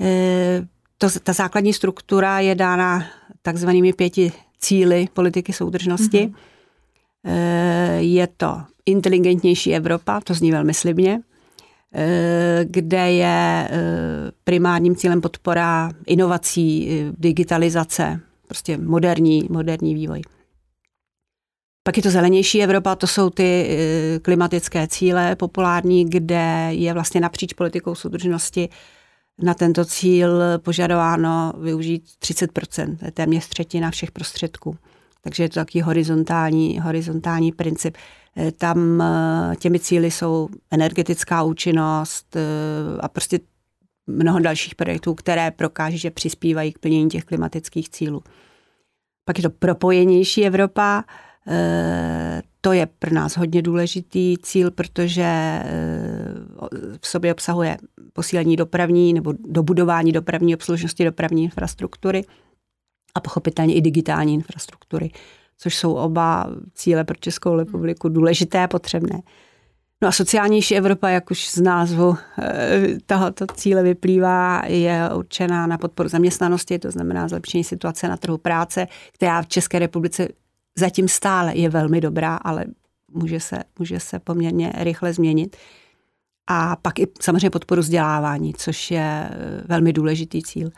Eh, 0.00 0.66
to, 0.98 1.08
ta 1.22 1.32
základní 1.32 1.72
struktura 1.72 2.40
je 2.40 2.54
dána 2.54 3.06
takzvanými 3.42 3.92
pěti 3.92 4.32
cíly 4.58 5.08
politiky 5.12 5.52
soudržnosti. 5.52 6.26
Mm-hmm. 6.26 6.34
Je 7.98 8.26
to 8.36 8.62
inteligentnější 8.86 9.74
Evropa, 9.74 10.20
to 10.20 10.34
zní 10.34 10.52
velmi 10.52 10.74
slibně, 10.74 11.20
kde 12.64 13.12
je 13.12 13.68
primárním 14.44 14.96
cílem 14.96 15.20
podpora 15.20 15.90
inovací, 16.06 16.90
digitalizace, 17.18 18.20
prostě 18.48 18.78
moderní, 18.78 19.48
moderní 19.50 19.94
vývoj. 19.94 20.22
Pak 21.86 21.96
je 21.96 22.02
to 22.02 22.10
zelenější 22.10 22.62
Evropa, 22.62 22.94
to 22.94 23.06
jsou 23.06 23.30
ty 23.30 23.66
eh, 23.68 24.18
klimatické 24.18 24.88
cíle 24.88 25.36
populární, 25.36 26.10
kde 26.10 26.68
je 26.70 26.92
vlastně 26.92 27.20
napříč 27.20 27.52
politikou 27.52 27.94
soudržnosti 27.94 28.68
na 29.42 29.54
tento 29.54 29.84
cíl 29.84 30.42
požadováno 30.58 31.52
využít 31.58 32.04
30%, 32.22 32.96
to 32.96 33.04
je 33.04 33.10
téměř 33.10 33.48
třetina 33.48 33.90
všech 33.90 34.10
prostředků. 34.10 34.76
Takže 35.20 35.42
je 35.42 35.48
to 35.48 35.54
takový 35.54 35.82
horizontální, 35.82 36.80
horizontální 36.80 37.52
princip. 37.52 37.96
Eh, 38.36 38.52
tam 38.52 39.02
eh, 39.02 39.56
těmi 39.56 39.78
cíly 39.78 40.10
jsou 40.10 40.48
energetická 40.70 41.42
účinnost 41.42 42.36
a 43.00 43.08
prostě 43.08 43.40
mnoho 44.06 44.38
dalších 44.38 44.74
projektů, 44.74 45.14
které 45.14 45.50
prokáží, 45.50 45.98
že 45.98 46.10
přispívají 46.10 46.72
k 46.72 46.78
plnění 46.78 47.08
těch 47.08 47.24
klimatických 47.24 47.88
cílů. 47.88 48.22
Pak 49.24 49.38
je 49.38 49.42
to 49.42 49.50
propojenější 49.50 50.46
Evropa, 50.46 51.04
to 52.60 52.72
je 52.72 52.86
pro 52.86 53.14
nás 53.14 53.36
hodně 53.36 53.62
důležitý 53.62 54.36
cíl, 54.42 54.70
protože 54.70 55.22
eh, 55.22 55.64
v 57.00 57.06
sobě 57.06 57.32
obsahuje 57.32 57.76
posílení 58.12 58.56
dopravní 58.56 59.12
nebo 59.12 59.34
dobudování 59.48 60.12
dopravní 60.12 60.54
obslužnosti 60.54 61.04
dopravní 61.04 61.44
infrastruktury 61.44 62.24
a 63.14 63.20
pochopitelně 63.20 63.74
i 63.74 63.80
digitální 63.80 64.34
infrastruktury. 64.34 65.10
což 65.58 65.76
jsou 65.76 65.94
oba 65.94 66.46
cíle 66.74 67.04
pro 67.04 67.16
Českou 67.16 67.56
republiku 67.56 68.08
důležité 68.08 68.64
a 68.64 68.68
potřebné. 68.68 69.20
No 70.02 70.08
a 70.08 70.12
sociálnější 70.12 70.76
Evropa, 70.76 71.08
jak 71.08 71.30
už 71.30 71.50
z 71.50 71.60
názvu 71.60 72.16
eh, 72.38 72.98
tohoto 73.06 73.46
cíle 73.46 73.82
vyplývá, 73.82 74.62
je 74.66 75.10
určená 75.14 75.66
na 75.66 75.78
podporu 75.78 76.08
zaměstnanosti, 76.08 76.78
to 76.78 76.90
znamená 76.90 77.28
zlepšení 77.28 77.64
situace 77.64 78.08
na 78.08 78.16
trhu 78.16 78.38
práce, 78.38 78.86
která 79.12 79.42
v 79.42 79.46
České 79.46 79.78
republice 79.78 80.28
zatím 80.78 81.08
stále 81.08 81.56
je 81.56 81.68
velmi 81.68 82.00
dobrá, 82.00 82.36
ale 82.36 82.64
může 83.12 83.40
se, 83.40 83.62
může 83.78 84.00
se 84.00 84.18
poměrně 84.18 84.72
rychle 84.76 85.12
změnit. 85.12 85.56
A 86.46 86.76
pak 86.76 86.98
i 86.98 87.06
samozřejmě 87.20 87.50
podporu 87.50 87.80
vzdělávání, 87.80 88.54
což 88.54 88.90
je 88.90 89.28
eh, 89.30 89.62
velmi 89.64 89.92
důležitý 89.92 90.42
cíl. 90.42 90.70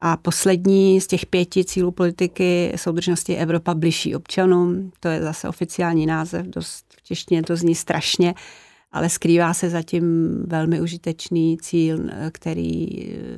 A 0.00 0.16
poslední 0.16 1.00
z 1.00 1.06
těch 1.06 1.26
pěti 1.26 1.64
cílů 1.64 1.90
politiky 1.90 2.72
soudržnosti 2.76 3.36
Evropa 3.36 3.74
bližší 3.74 4.14
občanům, 4.16 4.92
to 5.00 5.08
je 5.08 5.22
zase 5.22 5.48
oficiální 5.48 6.06
název, 6.06 6.46
dost 6.46 6.84
v 6.96 7.02
češtině 7.02 7.42
to 7.42 7.56
zní 7.56 7.74
strašně, 7.74 8.34
ale 8.92 9.08
skrývá 9.08 9.54
se 9.54 9.70
zatím 9.70 10.36
velmi 10.46 10.80
užitečný 10.80 11.58
cíl, 11.58 11.98
který 12.32 12.88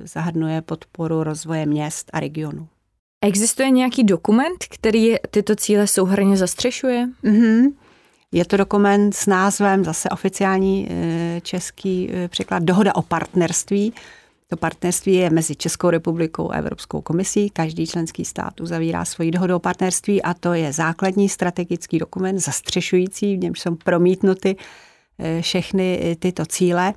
zahrnuje 0.04 0.62
podporu 0.62 1.22
rozvoje 1.22 1.66
měst 1.66 2.10
a 2.12 2.20
regionů. 2.20 2.68
Existuje 3.24 3.70
nějaký 3.70 4.04
dokument, 4.04 4.64
který 4.70 5.14
tyto 5.30 5.56
cíle 5.56 5.86
souhrně 5.86 6.36
zastřešuje? 6.36 7.08
Mm-hmm. 7.24 7.72
Je 8.32 8.44
to 8.44 8.56
dokument 8.56 9.14
s 9.14 9.26
názvem, 9.26 9.84
zase 9.84 10.08
oficiální 10.08 10.88
eh, 10.90 11.40
český 11.40 12.10
eh, 12.12 12.28
překlad, 12.28 12.62
Dohoda 12.62 12.94
o 12.94 13.02
partnerství. 13.02 13.92
To 14.48 14.56
partnerství 14.56 15.14
je 15.14 15.30
mezi 15.30 15.56
Českou 15.56 15.90
republikou 15.90 16.50
a 16.50 16.54
Evropskou 16.54 17.00
komisí. 17.00 17.50
Každý 17.50 17.86
členský 17.86 18.24
stát 18.24 18.60
uzavírá 18.60 19.04
svoji 19.04 19.30
dohodu 19.30 19.56
o 19.56 19.58
partnerství 19.58 20.22
a 20.22 20.34
to 20.34 20.52
je 20.52 20.72
základní 20.72 21.28
strategický 21.28 21.98
dokument, 21.98 22.38
zastřešující, 22.38 23.36
v 23.36 23.40
němž 23.40 23.60
jsou 23.60 23.74
promítnuty 23.74 24.56
eh, 25.18 25.42
všechny 25.42 26.16
tyto 26.18 26.46
cíle 26.46 26.94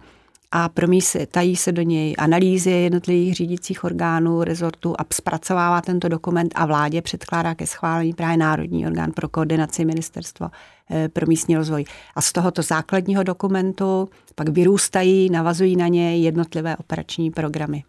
a 0.51 0.69
promítají 0.69 1.55
se 1.55 1.71
do 1.71 1.81
něj 1.81 2.15
analýzy 2.17 2.71
jednotlivých 2.71 3.35
řídících 3.35 3.83
orgánů, 3.83 4.43
rezortů 4.43 4.95
a 4.99 5.05
zpracovává 5.13 5.81
tento 5.81 6.07
dokument 6.07 6.51
a 6.55 6.65
vládě 6.65 7.01
předkládá 7.01 7.55
ke 7.55 7.67
schválení 7.67 8.13
právě 8.13 8.37
Národní 8.37 8.87
orgán 8.87 9.11
pro 9.11 9.29
koordinaci 9.29 9.85
ministerstva 9.85 10.51
eh, 10.91 11.09
pro 11.09 11.27
místní 11.27 11.55
rozvoj. 11.55 11.85
A 12.15 12.21
z 12.21 12.31
tohoto 12.31 12.61
základního 12.61 13.23
dokumentu 13.23 14.09
pak 14.35 14.49
vyrůstají, 14.49 15.29
navazují 15.29 15.75
na 15.75 15.87
něj 15.87 16.21
jednotlivé 16.21 16.77
operační 16.77 17.31
programy. 17.31 17.83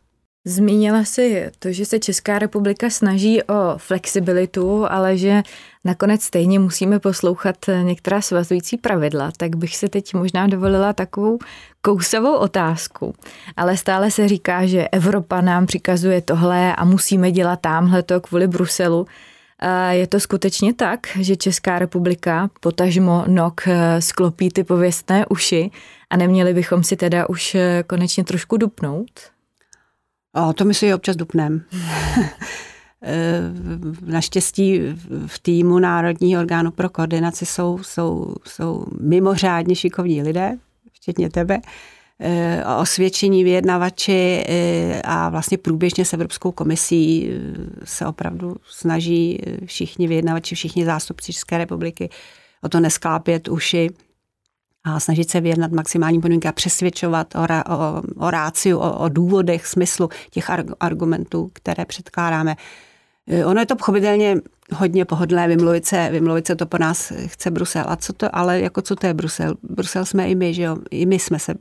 Zmínila 0.49 1.05
si 1.05 1.51
to, 1.59 1.73
že 1.73 1.85
se 1.85 1.99
Česká 1.99 2.39
republika 2.39 2.91
snaží 2.91 3.43
o 3.43 3.75
flexibilitu, 3.77 4.87
ale 4.91 5.17
že 5.17 5.43
nakonec 5.85 6.23
stejně 6.23 6.59
musíme 6.59 6.99
poslouchat 6.99 7.57
některá 7.83 8.21
svazující 8.21 8.77
pravidla, 8.77 9.33
tak 9.37 9.57
bych 9.57 9.77
se 9.77 9.89
teď 9.89 10.15
možná 10.15 10.47
dovolila 10.47 10.93
takovou 10.93 11.39
kousavou 11.81 12.37
otázku. 12.37 13.15
Ale 13.57 13.77
stále 13.77 14.11
se 14.11 14.29
říká, 14.29 14.67
že 14.67 14.89
Evropa 14.89 15.41
nám 15.41 15.67
přikazuje 15.67 16.21
tohle 16.21 16.77
a 16.77 16.85
musíme 16.85 17.33
dělat 17.33 17.61
tamhle 17.61 18.03
to 18.03 18.21
kvůli 18.21 18.47
Bruselu. 18.47 19.07
Je 19.91 20.07
to 20.07 20.21
skutečně 20.21 20.75
tak, 20.75 21.07
že 21.21 21.37
Česká 21.37 21.79
republika, 21.79 22.51
potažmo 22.61 23.25
NOK, 23.27 23.61
sklopí 23.99 24.51
ty 24.51 24.65
pověstné 24.65 25.27
uši 25.27 25.71
a 26.11 26.17
neměli 26.17 26.55
bychom 26.55 26.85
si 26.85 26.97
teda 26.97 27.29
už 27.29 27.57
konečně 27.87 28.25
trošku 28.25 28.57
dupnout? 28.57 29.38
O, 30.35 30.53
to 30.53 30.65
my 30.65 30.75
si 30.75 30.95
občas 30.95 31.17
dupnem. 31.17 31.65
Naštěstí 34.07 34.81
v 35.27 35.39
týmu 35.39 35.79
Národního 35.79 36.41
orgánu 36.41 36.71
pro 36.71 36.89
koordinaci 36.89 37.47
jsou, 37.47 37.79
jsou, 37.83 38.35
jsou 38.47 38.85
mimořádně 39.01 39.77
šikovní 39.77 40.23
lidé, 40.23 40.59
včetně 40.93 41.31
tebe, 41.31 41.61
e, 42.21 42.65
osvědčení 42.81 43.45
vyjednavači 43.45 44.45
e, 44.49 45.03
a 45.05 45.29
vlastně 45.29 45.59
průběžně 45.59 46.05
s 46.05 46.13
Evropskou 46.13 46.53
komisí 46.53 47.31
se 47.85 48.07
opravdu 48.07 48.57
snaží 48.69 49.41
všichni 49.65 50.09
vyjednavači, 50.09 50.55
všichni 50.55 50.85
zástupci 50.85 51.33
České 51.33 51.59
republiky 51.59 52.11
o 52.63 52.69
to 52.69 52.81
nesklápět 52.81 53.49
uši 53.49 53.91
a 54.97 55.01
snažit 55.01 55.31
se 55.31 55.41
vyjednat 55.41 55.73
maximální 55.73 56.21
podmínky 56.21 56.49
a 56.49 56.53
přesvědčovat 56.53 57.35
o, 57.35 57.41
o, 57.75 58.03
o 58.27 58.31
ráciu, 58.31 58.79
o, 58.79 58.99
o 58.99 59.09
důvodech, 59.09 59.67
smyslu 59.67 60.09
těch 60.31 60.51
argumentů, 60.81 61.51
které 61.53 61.85
předkládáme. 61.85 62.57
E, 63.27 63.45
ono 63.45 63.61
je 63.61 63.67
to 63.67 63.77
pochopitelně 63.77 64.37
hodně 64.75 65.05
pohodlné 65.05 65.49
vymluvit 65.49 65.87
se, 65.87 66.09
vymluvit 66.13 66.47
se 66.47 66.57
to 66.57 66.67
po 66.67 66.79
nás 66.79 67.13
chce 67.27 67.51
Brusel. 67.51 67.85
A 67.89 67.97
co 67.97 68.13
to, 68.13 68.37
ale 68.37 68.61
jako 68.61 68.83
co 68.83 68.97
to 68.97 69.07
je 69.07 69.15
Brusel? 69.15 69.55
Brusel 69.63 70.05
jsme 70.05 70.29
i 70.29 70.35
my, 70.35 70.55
že 70.55 70.63
jo? 70.63 70.77
I 70.91 71.07
my 71.07 71.19
jsme 71.19 71.39
se 71.39 71.55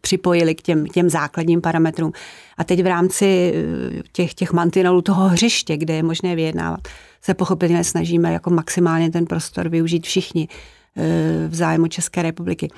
připojili 0.00 0.54
k 0.54 0.62
těm, 0.62 0.86
těm 0.86 1.10
základním 1.10 1.60
parametrům. 1.60 2.12
A 2.58 2.64
teď 2.64 2.82
v 2.82 2.86
rámci 2.86 3.52
e, 3.54 4.02
těch, 4.12 4.34
těch 4.34 4.52
mantinelů 4.52 5.02
toho 5.02 5.28
hřiště, 5.28 5.76
kde 5.76 5.94
je 5.94 6.02
možné 6.02 6.36
vyjednávat, 6.36 6.80
se 7.22 7.34
pochopitelně 7.34 7.84
snažíme 7.84 8.32
jako 8.32 8.50
maximálně 8.50 9.10
ten 9.10 9.26
prostor 9.26 9.68
využít 9.68 10.06
všichni. 10.06 10.48
Eh, 10.96 11.48
v 11.48 11.54
zájmu 11.54 11.86
České 11.86 12.22
republiky. 12.22 12.68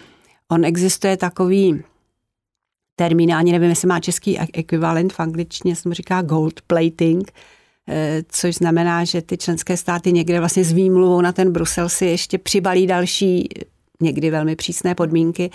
On 0.48 0.64
existuje 0.64 1.16
takový 1.16 1.82
termín, 2.96 3.34
ani 3.34 3.52
nevím, 3.52 3.70
jestli 3.70 3.88
má 3.88 4.00
český 4.00 4.38
ekvivalent, 4.38 5.12
v 5.12 5.20
angličtině 5.20 5.76
se 5.76 5.88
mu 5.88 5.94
říká 5.94 6.22
gold 6.22 6.60
plating, 6.60 7.32
eh, 7.88 8.22
což 8.28 8.54
znamená, 8.54 9.04
že 9.04 9.22
ty 9.22 9.36
členské 9.36 9.76
státy 9.76 10.12
někde 10.12 10.38
vlastně 10.38 10.64
s 10.64 10.72
výmluvou 10.72 11.20
na 11.20 11.32
ten 11.32 11.52
Brusel 11.52 11.88
si 11.88 12.06
ještě 12.06 12.38
přibalí 12.38 12.86
další, 12.86 13.48
někdy 14.00 14.30
velmi 14.30 14.56
přísné 14.56 14.94
podmínky 14.94 15.50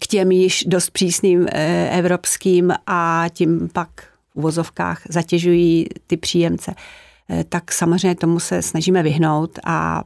k 0.00 0.06
těm 0.06 0.32
již 0.32 0.64
dost 0.66 0.90
přísným 0.90 1.46
eh, 1.52 1.98
evropským 1.98 2.72
a 2.86 3.24
tím 3.32 3.68
pak 3.72 3.88
v 4.32 4.36
uvozovkách 4.36 5.02
zatěžují 5.08 5.86
ty 6.06 6.16
příjemce. 6.16 6.74
Tak 7.48 7.72
samozřejmě 7.72 8.14
tomu 8.14 8.40
se 8.40 8.62
snažíme 8.62 9.02
vyhnout 9.02 9.58
a 9.64 10.04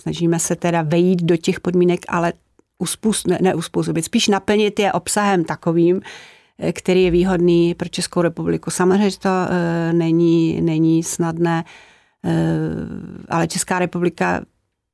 snažíme 0.00 0.38
se 0.38 0.56
teda 0.56 0.82
vejít 0.82 1.22
do 1.22 1.36
těch 1.36 1.60
podmínek, 1.60 2.00
ale 2.08 2.32
uspůsob, 2.78 3.30
ne, 3.30 3.38
neuspůsobit, 3.42 4.04
spíš 4.04 4.28
naplnit 4.28 4.78
je 4.78 4.92
obsahem 4.92 5.44
takovým, 5.44 6.00
eh, 6.58 6.72
který 6.72 7.02
je 7.02 7.10
výhodný 7.10 7.74
pro 7.74 7.88
Českou 7.88 8.22
republiku. 8.22 8.70
Samozřejmě, 8.70 9.10
že 9.10 9.18
to 9.18 9.28
e, 9.28 9.92
není, 9.92 10.60
není 10.60 11.02
snadné, 11.02 11.64
e, 12.24 12.34
ale 13.28 13.48
Česká 13.48 13.78
republika, 13.78 14.44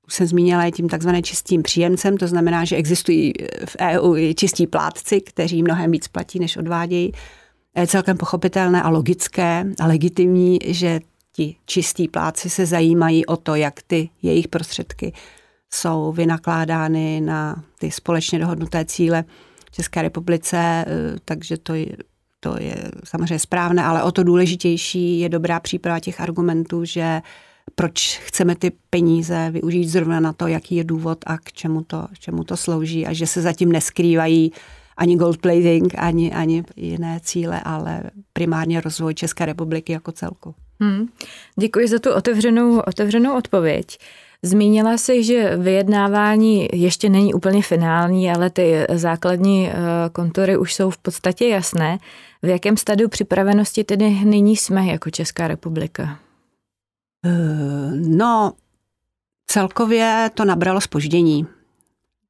už 0.07 0.15
jsem 0.15 0.27
zmínila, 0.27 0.65
je 0.65 0.73
tím 0.73 0.89
takzvaným 0.89 1.23
čistým 1.23 1.63
příjemcem, 1.63 2.17
to 2.17 2.27
znamená, 2.27 2.65
že 2.65 2.77
existují 2.77 3.33
v 3.65 3.77
EU 3.81 4.17
i 4.17 4.35
čistí 4.35 4.67
plátci, 4.67 5.21
kteří 5.21 5.63
mnohem 5.63 5.91
víc 5.91 6.09
platí, 6.09 6.39
než 6.39 6.57
odvádějí. 6.57 7.13
Je 7.77 7.87
celkem 7.87 8.17
pochopitelné 8.17 8.83
a 8.83 8.89
logické 8.89 9.65
a 9.81 9.87
legitimní, 9.87 10.59
že 10.65 11.01
ti 11.39 11.57
čistí 11.67 12.09
pláci 12.09 12.51
se 12.51 12.67
zajímají 12.67 13.27
o 13.27 13.37
to, 13.37 13.55
jak 13.55 13.83
ty 13.83 14.11
jejich 14.23 14.49
prostředky 14.49 15.13
jsou 15.71 16.13
vynakládány 16.13 17.21
na 17.21 17.65
ty 17.79 17.91
společně 17.91 18.39
dohodnuté 18.39 18.85
cíle 18.85 19.25
České 19.71 20.03
republice, 20.03 20.57
eh, 20.59 20.85
takže 21.25 21.57
to 21.57 21.75
je, 21.75 21.87
to 22.41 22.61
je 22.61 22.91
samozřejmě 23.05 23.39
správné, 23.39 23.85
ale 23.85 24.03
o 24.03 24.13
to 24.13 24.23
důležitější 24.23 25.21
je 25.21 25.29
dobrá 25.29 25.61
příprava 25.61 26.01
těch 26.01 26.21
argumentů, 26.21 26.85
že 26.85 27.23
proč 27.75 28.19
chceme 28.19 28.57
ty 28.57 28.73
peníze 28.91 29.51
využít 29.51 29.89
zrovna 29.89 30.21
na 30.21 30.33
to, 30.33 30.47
jaký 30.47 30.77
je 30.77 30.85
důvod 30.85 31.19
a 31.27 31.39
k 31.39 31.53
čemu 31.53 31.83
to, 31.83 32.07
k 32.15 32.19
čemu 32.19 32.45
to 32.45 32.57
slouží 32.57 33.07
a 33.07 33.13
že 33.13 33.27
se 33.27 33.43
zatím 33.43 33.73
neskrývají 33.73 34.53
ani 34.97 35.17
gold 35.17 35.41
plating, 35.41 35.95
ani, 35.99 36.33
ani 36.33 36.65
jiné 36.77 37.21
cíle, 37.23 37.61
ale 37.61 38.03
primárně 38.33 38.81
rozvoj 38.81 39.15
České 39.15 39.47
republiky 39.47 39.93
jako 39.93 40.13
celku. 40.13 40.55
Hmm. 40.81 41.09
Děkuji 41.57 41.89
za 41.89 41.99
tu 41.99 42.13
otevřenou, 42.13 42.81
otevřenou 42.81 43.37
odpověď. 43.37 43.99
Zmínila 44.43 44.99
si, 44.99 45.25
že 45.25 45.57
vyjednávání 45.57 46.69
ještě 46.73 47.09
není 47.09 47.35
úplně 47.35 47.63
finální, 47.63 48.31
ale 48.31 48.51
ty 48.51 48.87
základní 48.95 49.69
eh, 49.69 49.75
kontury 50.13 50.57
už 50.57 50.75
jsou 50.75 50.91
v 50.91 50.99
podstatě 50.99 51.49
jasné. 51.49 51.99
V 52.43 52.49
jakém 52.49 52.77
stadiu 52.77 53.09
připravenosti 53.09 53.85
tedy 53.85 54.11
nyní 54.11 54.57
jsme 54.57 54.87
jako 54.87 55.11
Česká 55.11 55.49
republika? 55.49 56.19
Eh, 57.25 57.91
no, 57.95 58.53
celkově 59.47 60.31
to 60.35 60.45
nabralo 60.45 60.81
spoždění. 60.81 61.47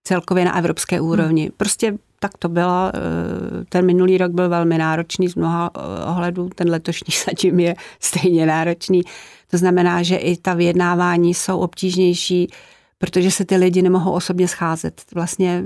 Celkově 0.04 0.44
na 0.44 0.58
evropské 0.58 1.00
úrovni. 1.00 1.50
Prostě 1.56 1.98
tak 2.18 2.38
to 2.38 2.48
bylo. 2.48 2.90
Eh, 2.94 3.64
ten 3.68 3.86
minulý 3.86 4.18
rok 4.18 4.32
byl 4.32 4.48
velmi 4.48 4.78
náročný 4.78 5.28
z 5.28 5.34
mnoha 5.34 5.70
eh, 5.76 6.04
ohledů, 6.04 6.48
ten 6.54 6.70
letošní 6.70 7.14
zatím 7.26 7.60
je 7.60 7.74
stejně 8.00 8.46
náročný. 8.46 9.02
To 9.50 9.58
znamená, 9.58 10.02
že 10.02 10.16
i 10.16 10.36
ta 10.36 10.54
vyjednávání 10.54 11.34
jsou 11.34 11.58
obtížnější, 11.58 12.48
protože 12.98 13.30
se 13.30 13.44
ty 13.44 13.56
lidi 13.56 13.82
nemohou 13.82 14.12
osobně 14.12 14.48
scházet. 14.48 15.02
Vlastně 15.14 15.64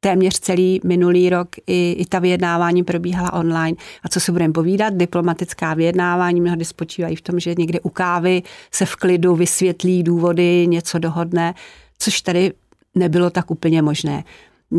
téměř 0.00 0.38
celý 0.38 0.80
minulý 0.84 1.30
rok 1.30 1.48
i, 1.66 1.92
i 1.98 2.06
ta 2.06 2.18
vyjednávání 2.18 2.84
probíhala 2.84 3.32
online. 3.32 3.76
A 4.02 4.08
co 4.08 4.20
se 4.20 4.32
budeme 4.32 4.52
povídat, 4.52 4.94
diplomatická 4.94 5.74
vyjednávání 5.74 6.40
mnohdy 6.40 6.64
spočívají 6.64 7.16
v 7.16 7.20
tom, 7.20 7.40
že 7.40 7.54
někdy 7.58 7.80
u 7.80 7.88
kávy 7.88 8.42
se 8.70 8.86
v 8.86 8.96
klidu 8.96 9.34
vysvětlí 9.34 10.02
důvody, 10.02 10.66
něco 10.66 10.98
dohodne, 10.98 11.54
což 11.98 12.20
tady 12.20 12.52
nebylo 12.94 13.30
tak 13.30 13.50
úplně 13.50 13.82
možné. 13.82 14.24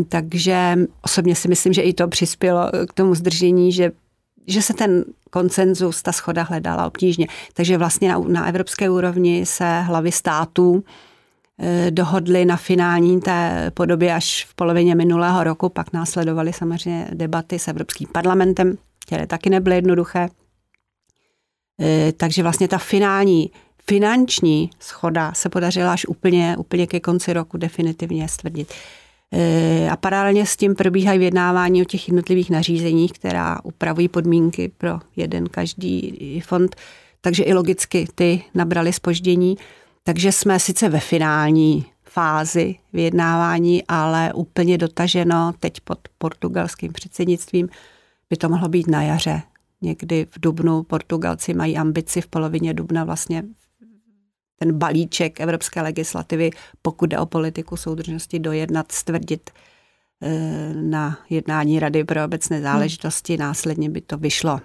Takže 0.08 0.78
osobně 1.02 1.34
si 1.34 1.48
myslím, 1.48 1.72
že 1.72 1.82
i 1.82 1.92
to 1.92 2.08
přispělo 2.08 2.70
k 2.88 2.92
tomu 2.92 3.14
zdržení, 3.14 3.72
že, 3.72 3.92
že 4.46 4.62
se 4.62 4.74
ten 4.74 5.04
koncenzus, 5.30 6.02
ta 6.02 6.12
schoda 6.12 6.42
hledala 6.42 6.86
obtížně. 6.86 7.26
Takže 7.54 7.78
vlastně 7.78 8.08
na, 8.08 8.18
na 8.18 8.46
evropské 8.46 8.90
úrovni 8.90 9.46
se 9.46 9.80
hlavy 9.80 10.12
států 10.12 10.84
eh, 11.58 11.90
dohodly 11.90 12.44
na 12.44 12.56
finální 12.56 13.20
té 13.20 13.70
podobě 13.74 14.14
až 14.14 14.44
v 14.44 14.54
polovině 14.54 14.94
minulého 14.94 15.44
roku, 15.44 15.68
pak 15.68 15.92
následovaly 15.92 16.52
samozřejmě 16.52 17.08
debaty 17.12 17.58
s 17.58 17.68
Evropským 17.68 18.08
parlamentem, 18.12 18.78
které 19.06 19.26
taky 19.26 19.50
nebyly 19.50 19.76
jednoduché. 19.76 20.28
Eh, 21.80 22.12
takže 22.16 22.42
vlastně 22.42 22.68
ta 22.68 22.78
finální 22.78 23.50
finanční 23.86 24.70
schoda 24.80 25.32
se 25.34 25.48
podařila 25.48 25.92
až 25.92 26.06
úplně, 26.06 26.56
úplně 26.58 26.86
ke 26.86 27.00
konci 27.00 27.32
roku 27.32 27.56
definitivně 27.56 28.28
stvrdit. 28.28 28.74
E, 29.36 29.90
a 29.90 29.96
paralelně 29.96 30.46
s 30.46 30.56
tím 30.56 30.74
probíhají 30.74 31.18
vyjednávání 31.18 31.82
o 31.82 31.84
těch 31.84 32.08
jednotlivých 32.08 32.50
nařízeních, 32.50 33.12
která 33.12 33.58
upravují 33.64 34.08
podmínky 34.08 34.68
pro 34.78 35.00
jeden 35.16 35.46
každý 35.48 36.40
fond, 36.40 36.76
takže 37.20 37.42
i 37.42 37.54
logicky 37.54 38.06
ty 38.14 38.44
nabrali 38.54 38.92
spoždění. 38.92 39.56
Takže 40.02 40.32
jsme 40.32 40.60
sice 40.60 40.88
ve 40.88 41.00
finální 41.00 41.84
fázi 42.04 42.74
vyjednávání, 42.92 43.82
ale 43.88 44.32
úplně 44.32 44.78
dotaženo 44.78 45.52
teď 45.60 45.80
pod 45.80 45.98
portugalským 46.18 46.92
předsednictvím 46.92 47.68
by 48.30 48.36
to 48.36 48.48
mohlo 48.48 48.68
být 48.68 48.86
na 48.86 49.02
jaře. 49.02 49.42
Někdy 49.82 50.26
v 50.30 50.40
Dubnu 50.40 50.82
Portugalci 50.82 51.54
mají 51.54 51.76
ambici 51.76 52.20
v 52.20 52.26
polovině 52.26 52.74
Dubna 52.74 53.04
vlastně 53.04 53.44
ten 54.58 54.78
balíček 54.78 55.40
evropské 55.40 55.82
legislativy, 55.82 56.50
pokud 56.82 57.06
jde 57.10 57.18
o 57.18 57.26
politiku 57.26 57.76
soudržnosti, 57.76 58.38
dojednat, 58.38 58.92
stvrdit 58.92 59.50
eh, 60.22 60.72
na 60.74 61.18
jednání 61.30 61.80
Rady 61.80 62.04
pro 62.04 62.24
obecné 62.24 62.62
záležitosti. 62.62 63.32
Hmm. 63.32 63.40
Následně 63.40 63.90
by 63.90 64.00
to 64.00 64.18
vyšlo 64.18 64.58
v 64.58 64.62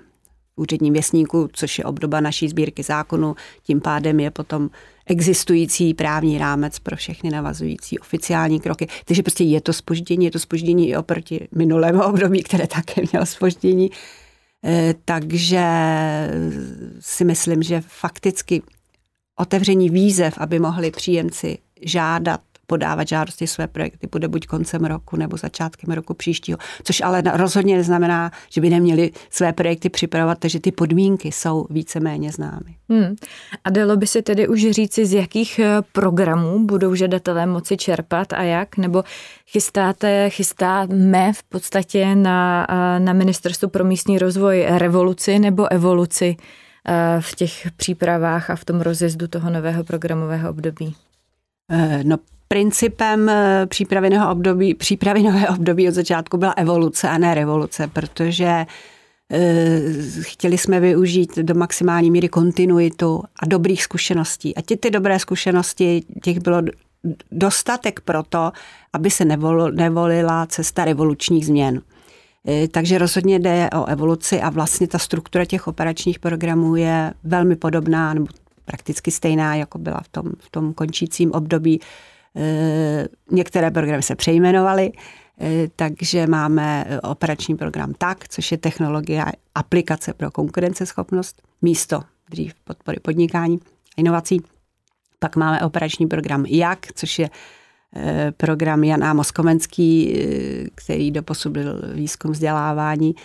úředním 0.55 0.93
věstníku, 0.93 1.50
což 1.53 1.77
je 1.77 1.84
obdoba 1.84 2.22
naší 2.22 2.50
sbírky 2.50 2.84
zákonu. 2.84 3.36
Tím 3.63 3.81
pádem 3.81 4.19
je 4.19 4.31
potom 4.31 4.69
existující 5.05 5.93
právní 5.93 6.38
rámec 6.38 6.79
pro 6.79 6.96
všechny 6.96 7.29
navazující 7.29 8.00
oficiální 8.00 8.60
kroky. 8.60 8.88
Takže 9.05 9.24
prostě 9.24 9.43
je 9.43 9.62
to 9.62 9.74
spoždění, 9.74 10.25
je 10.25 10.31
to 10.31 10.39
spoždění 10.39 10.89
i 10.89 10.96
oproti 10.96 11.48
minulému 11.55 12.03
období, 12.03 12.43
které 12.43 12.67
také 12.67 13.01
mělo 13.12 13.25
spoždění. 13.25 13.91
Eh, 14.65 14.96
takže 15.05 15.63
si 17.00 17.25
myslím, 17.25 17.63
že 17.63 17.81
fakticky 17.88 18.62
otevření 19.39 19.89
výzev, 19.89 20.34
aby 20.38 20.60
mohli 20.60 20.91
příjemci 20.91 21.58
žádat 21.81 22.41
podávat 22.69 23.08
žádosti 23.08 23.48
své 23.48 23.67
projekty 23.67 24.08
bude 24.12 24.27
buď 24.27 24.48
koncem 24.48 24.86
roku 24.86 25.17
nebo 25.17 25.38
začátkem 25.38 25.93
roku 25.93 26.13
příštího, 26.13 26.58
což 26.84 27.01
ale 27.01 27.24
rozhodně 27.34 27.77
neznamená, 27.77 28.31
že 28.50 28.62
by 28.62 28.69
neměli 28.69 29.12
své 29.29 29.53
projekty 29.53 29.89
připravovat, 29.89 30.39
takže 30.39 30.60
ty 30.60 30.72
podmínky 30.72 31.31
jsou 31.31 31.67
víceméně 31.69 32.31
známy. 32.31 32.75
Hmm. 32.89 33.15
A 33.63 33.69
dalo 33.69 33.98
by 33.98 34.08
se 34.08 34.22
tedy 34.22 34.48
už 34.48 34.69
říci, 34.69 35.05
z 35.05 35.13
jakých 35.13 35.60
eh, 35.60 35.81
programů 35.91 36.65
budou 36.65 36.96
žadatelé 36.96 37.46
moci 37.46 37.77
čerpat 37.77 38.34
a 38.34 38.43
jak? 38.43 38.77
Nebo 38.77 39.03
chystáte, 39.48 40.29
chystáme 40.29 41.34
v 41.34 41.43
podstatě 41.43 42.15
na, 42.15 42.67
eh, 42.69 43.00
na 43.00 43.13
Ministerstvu 43.13 43.69
pro 43.69 43.84
místní 43.84 44.19
rozvoj 44.19 44.65
revoluci 44.69 45.39
nebo 45.39 45.72
evoluci? 45.72 46.38
Eh, 46.88 47.22
v 47.22 47.36
těch 47.36 47.68
přípravách 47.78 48.50
a 48.50 48.56
v 48.56 48.66
tom 48.66 48.82
rozjezdu 48.82 49.28
toho 49.28 49.50
nového 49.50 49.84
programového 49.84 50.50
období? 50.50 50.96
Eh, 51.72 52.04
no, 52.04 52.18
principem 52.48 53.30
eh, 53.30 53.66
přípraveného 53.70 54.32
období, 54.32 54.74
přípravy 54.74 55.24
nového 55.24 55.56
období 55.56 55.88
od 55.88 55.94
začátku 55.94 56.38
byla 56.38 56.52
evoluce 56.52 57.10
a 57.10 57.18
ne 57.18 57.36
revoluce, 57.36 57.88
protože 57.88 58.66
chtěli 60.22 60.58
jsme 60.58 60.80
využít 60.80 61.38
do 61.38 61.54
maximální 61.54 62.12
míry 62.12 62.30
kontinuitu 62.30 63.24
a 63.39 63.46
dobrých 63.46 63.84
zkušeností. 63.84 64.56
A 64.56 64.62
ty, 64.62 64.78
ty 64.78 64.92
dobré 64.92 65.20
zkušenosti, 65.20 66.04
těch 66.24 66.39
bylo 66.39 66.62
dostatek 67.32 68.00
pro 68.00 68.24
to, 68.24 68.52
aby 68.94 69.12
se 69.12 69.26
nevolila 69.72 70.46
cesta 70.46 70.86
revolučních 70.86 71.46
změn. 71.46 71.82
E, 72.47 72.67
takže 72.67 72.97
rozhodně 72.97 73.39
jde 73.39 73.69
o 73.75 73.86
evoluci 73.86 74.41
a 74.41 74.49
vlastně 74.49 74.88
ta 74.88 74.99
struktura 74.99 75.45
těch 75.45 75.67
operačních 75.67 76.19
programů 76.19 76.75
je 76.75 77.13
velmi 77.23 77.56
podobná 77.56 78.13
nebo 78.13 78.28
prakticky 78.65 79.12
stejná, 79.12 79.56
jako 79.56 79.78
byla 79.78 80.02
v 80.04 80.08
tom, 80.08 80.25
v 80.39 80.49
tom 80.49 80.73
končícím 80.73 81.32
období. 81.32 81.82
E, 82.36 83.08
některé 83.32 83.71
programy 83.71 84.04
se 84.04 84.15
přejmenovaly, 84.15 84.91
e, 85.41 85.67
takže 85.75 86.28
máme 86.28 86.99
operační 87.04 87.56
program 87.56 87.93
TAK, 87.97 88.28
což 88.28 88.52
je 88.52 88.58
technologie 88.58 89.23
a 89.23 89.32
aplikace 89.56 90.13
pro 90.13 90.32
konkurenceschopnost, 90.32 91.41
místo 91.62 92.02
dřív 92.30 92.54
podpory 92.63 92.99
podnikání 92.99 93.60
a 93.62 93.93
inovací. 93.97 94.41
Pak 95.19 95.36
máme 95.36 95.62
operační 95.62 96.08
program 96.08 96.45
JAK, 96.45 96.88
což 96.93 97.19
je 97.19 97.30
program 98.38 98.84
Jan 98.84 99.04
Amos 99.04 99.32
Komenský, 99.32 100.13
eh, 100.13 100.69
který 100.75 101.12
doposud 101.12 101.52
byl 101.52 101.82
výzkum 101.93 102.32
vzdělávání. 102.32 103.15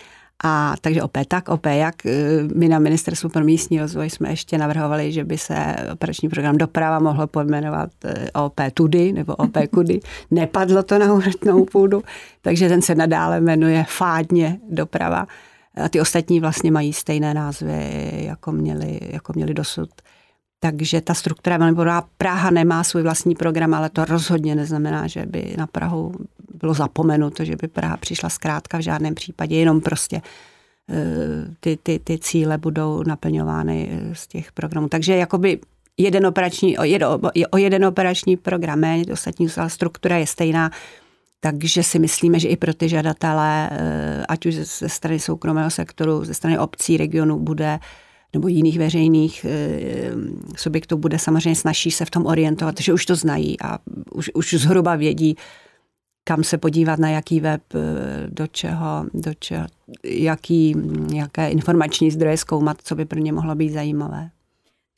A 0.43 0.75
takže 0.81 1.03
OP 1.03 1.17
tak, 1.27 1.49
OP 1.49 1.65
jak. 1.65 2.05
Eh, 2.05 2.11
my 2.55 2.67
na 2.67 2.79
Ministerstvu 2.79 3.29
pro 3.29 3.43
místní 3.43 3.79
rozvoj 3.79 4.09
jsme 4.09 4.29
ještě 4.29 4.57
navrhovali, 4.57 5.11
že 5.11 5.23
by 5.23 5.37
se 5.37 5.75
operační 5.93 6.29
program 6.29 6.57
doprava 6.57 6.99
mohlo 6.99 7.27
pojmenovat 7.27 7.89
OP 8.33 8.71
tudy 8.73 9.11
nebo 9.11 9.35
OP 9.35 9.67
kudy. 9.73 9.99
Nepadlo 10.31 10.83
to 10.83 10.99
na 10.99 11.13
úrodnou 11.13 11.65
půdu, 11.65 12.03
takže 12.41 12.69
ten 12.69 12.81
se 12.81 12.95
nadále 12.95 13.41
jmenuje 13.41 13.85
fádně 13.89 14.59
doprava. 14.69 15.27
A 15.75 15.89
ty 15.89 16.01
ostatní 16.01 16.39
vlastně 16.39 16.71
mají 16.71 16.93
stejné 16.93 17.33
názvy, 17.33 18.11
jako 18.25 18.51
měli, 18.51 18.99
jako 19.01 19.33
měli 19.35 19.53
dosud. 19.53 19.89
Takže 20.71 21.01
ta 21.01 21.13
struktura 21.13 21.57
velmi 21.57 21.75
podobná. 21.75 22.03
Praha 22.17 22.49
nemá 22.49 22.83
svůj 22.83 23.03
vlastní 23.03 23.35
program, 23.35 23.73
ale 23.73 23.89
to 23.89 24.05
rozhodně 24.05 24.55
neznamená, 24.55 25.07
že 25.07 25.25
by 25.25 25.55
na 25.57 25.67
Prahu 25.67 26.13
bylo 26.53 26.73
zapomenuto, 26.73 27.45
že 27.45 27.55
by 27.55 27.67
Praha 27.67 27.97
přišla 27.97 28.29
zkrátka 28.29 28.77
v 28.77 28.81
žádném 28.81 29.15
případě, 29.15 29.55
jenom 29.55 29.81
prostě 29.81 30.21
eh, 30.89 30.95
ty, 31.59 31.77
ty, 31.83 31.99
ty 31.99 32.17
cíle 32.17 32.57
budou 32.57 33.03
naplňovány 33.03 33.89
eh, 33.91 34.15
z 34.15 34.27
těch 34.27 34.51
programů. 34.51 34.89
Takže 34.89 35.15
jakoby 35.15 35.59
jeden 35.97 36.25
operační, 36.25 36.77
o, 36.77 36.83
jeden, 36.83 37.07
o 37.51 37.57
jeden 37.57 37.85
operační 37.85 38.37
program 38.37 38.79
méně, 38.79 39.05
ostatní 39.13 39.47
struktura 39.67 40.17
je 40.17 40.27
stejná, 40.27 40.71
takže 41.39 41.83
si 41.83 41.99
myslíme, 41.99 42.39
že 42.39 42.47
i 42.47 42.57
pro 42.57 42.73
ty 42.73 42.89
žadatele, 42.89 43.69
eh, 43.71 44.25
ať 44.29 44.45
už 44.45 44.55
ze 44.55 44.89
strany 44.89 45.19
soukromého 45.19 45.69
sektoru, 45.69 46.25
ze 46.25 46.33
strany 46.33 46.59
obcí, 46.59 46.97
regionu, 46.97 47.39
bude 47.39 47.79
nebo 48.35 48.47
jiných 48.47 48.79
veřejných 48.79 49.45
eh, 49.45 50.11
subjektů 50.57 50.97
bude 50.97 51.19
samozřejmě 51.19 51.55
snaží 51.55 51.91
se 51.91 52.05
v 52.05 52.09
tom 52.09 52.25
orientovat, 52.25 52.75
že 52.79 52.93
už 52.93 53.05
to 53.05 53.15
znají 53.15 53.61
a 53.61 53.77
už, 54.11 54.31
už 54.33 54.53
zhruba 54.53 54.95
vědí, 54.95 55.37
kam 56.23 56.43
se 56.43 56.57
podívat, 56.57 56.99
na 56.99 57.09
jaký 57.09 57.39
web, 57.39 57.61
eh, 57.75 57.79
do 58.27 58.47
čeho, 58.47 59.05
do 59.13 59.33
čeho 59.39 59.67
jaký, 60.03 60.75
jaké 61.13 61.49
informační 61.49 62.11
zdroje 62.11 62.37
zkoumat, 62.37 62.77
co 62.83 62.95
by 62.95 63.05
pro 63.05 63.19
ně 63.19 63.31
mohlo 63.31 63.55
být 63.55 63.69
zajímavé. 63.69 64.29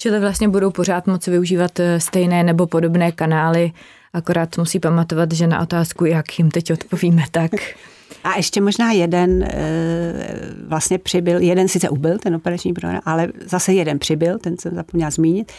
Čili 0.02 0.20
vlastně 0.20 0.50
budou 0.50 0.72
pořád 0.72 1.08
moci 1.08 1.32
využívat 1.32 1.80
eh, 1.80 2.00
stejné 2.00 2.44
nebo 2.44 2.68
podobné 2.68 3.12
kanály, 3.12 3.72
akorát 4.14 4.58
musí 4.58 4.80
pamatovat, 4.80 5.32
že 5.32 5.48
na 5.48 5.62
otázku, 5.62 6.06
jak 6.06 6.40
jim 6.40 6.52
teď 6.52 6.74
odpovíme, 6.74 7.24
tak 7.32 7.52
a 8.28 8.38
ještě 8.38 8.62
možná 8.62 8.92
jeden 8.92 9.44
eh, 9.44 10.40
vlastně 10.68 10.98
přibyl, 10.98 11.40
jeden 11.40 11.68
sice 11.68 11.90
ubyl 11.90 12.18
ten 12.18 12.36
operační 12.36 12.74
program, 12.74 13.02
ale 13.06 13.28
zase 13.46 13.74
jeden 13.74 14.00
přibyl, 14.00 14.40
ten 14.40 14.58
jsem 14.58 14.76
zapomněla 14.76 15.12
zmínit. 15.12 15.52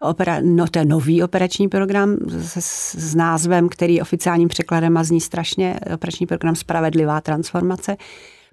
Opera, 0.00 0.40
no 0.42 0.66
to 0.66 0.78
je 0.78 0.84
nový 0.84 1.22
operační 1.22 1.68
program 1.68 2.16
s, 2.28 2.56
s 2.94 3.14
názvem, 3.14 3.68
který 3.68 4.00
oficiálním 4.00 4.48
překladem 4.48 4.96
a 4.96 5.04
zní 5.04 5.20
strašně, 5.20 5.80
operační 5.94 6.26
program 6.26 6.56
Spravedlivá 6.56 7.20
transformace, 7.20 7.96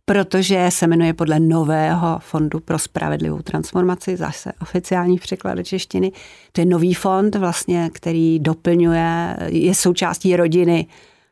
protože 0.06 0.66
se 0.70 0.88
jmenuje 0.88 1.14
podle 1.14 1.40
nového 1.40 2.20
fondu 2.20 2.60
pro 2.60 2.80
spravedlivou 2.80 3.40
transformaci, 3.42 4.18
zase 4.18 4.52
oficiální 4.62 5.18
překlad 5.18 5.64
češtiny. 5.64 6.12
To 6.52 6.62
je 6.62 6.66
nový 6.66 6.94
fond, 6.94 7.36
vlastně, 7.36 7.90
který 7.94 8.40
doplňuje, 8.40 9.38
je 9.48 9.76
součástí 9.76 10.36
rodiny 10.36 10.88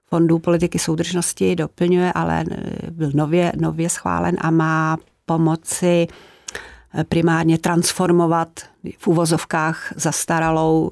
fondů 0.10 0.40
politiky 0.40 0.80
soudržnosti 0.80 1.56
doplňuje, 1.56 2.14
ale 2.14 2.46
byl 2.92 3.12
nově, 3.14 3.52
nově 3.56 3.90
schválen 3.90 4.36
a 4.42 4.52
má 4.52 4.98
pomoci 5.26 6.08
eh, 6.08 7.04
primárně 7.04 7.58
transformovat 7.58 8.50
v 8.98 9.08
uvozovkách 9.08 9.94
zastaralou 9.96 10.92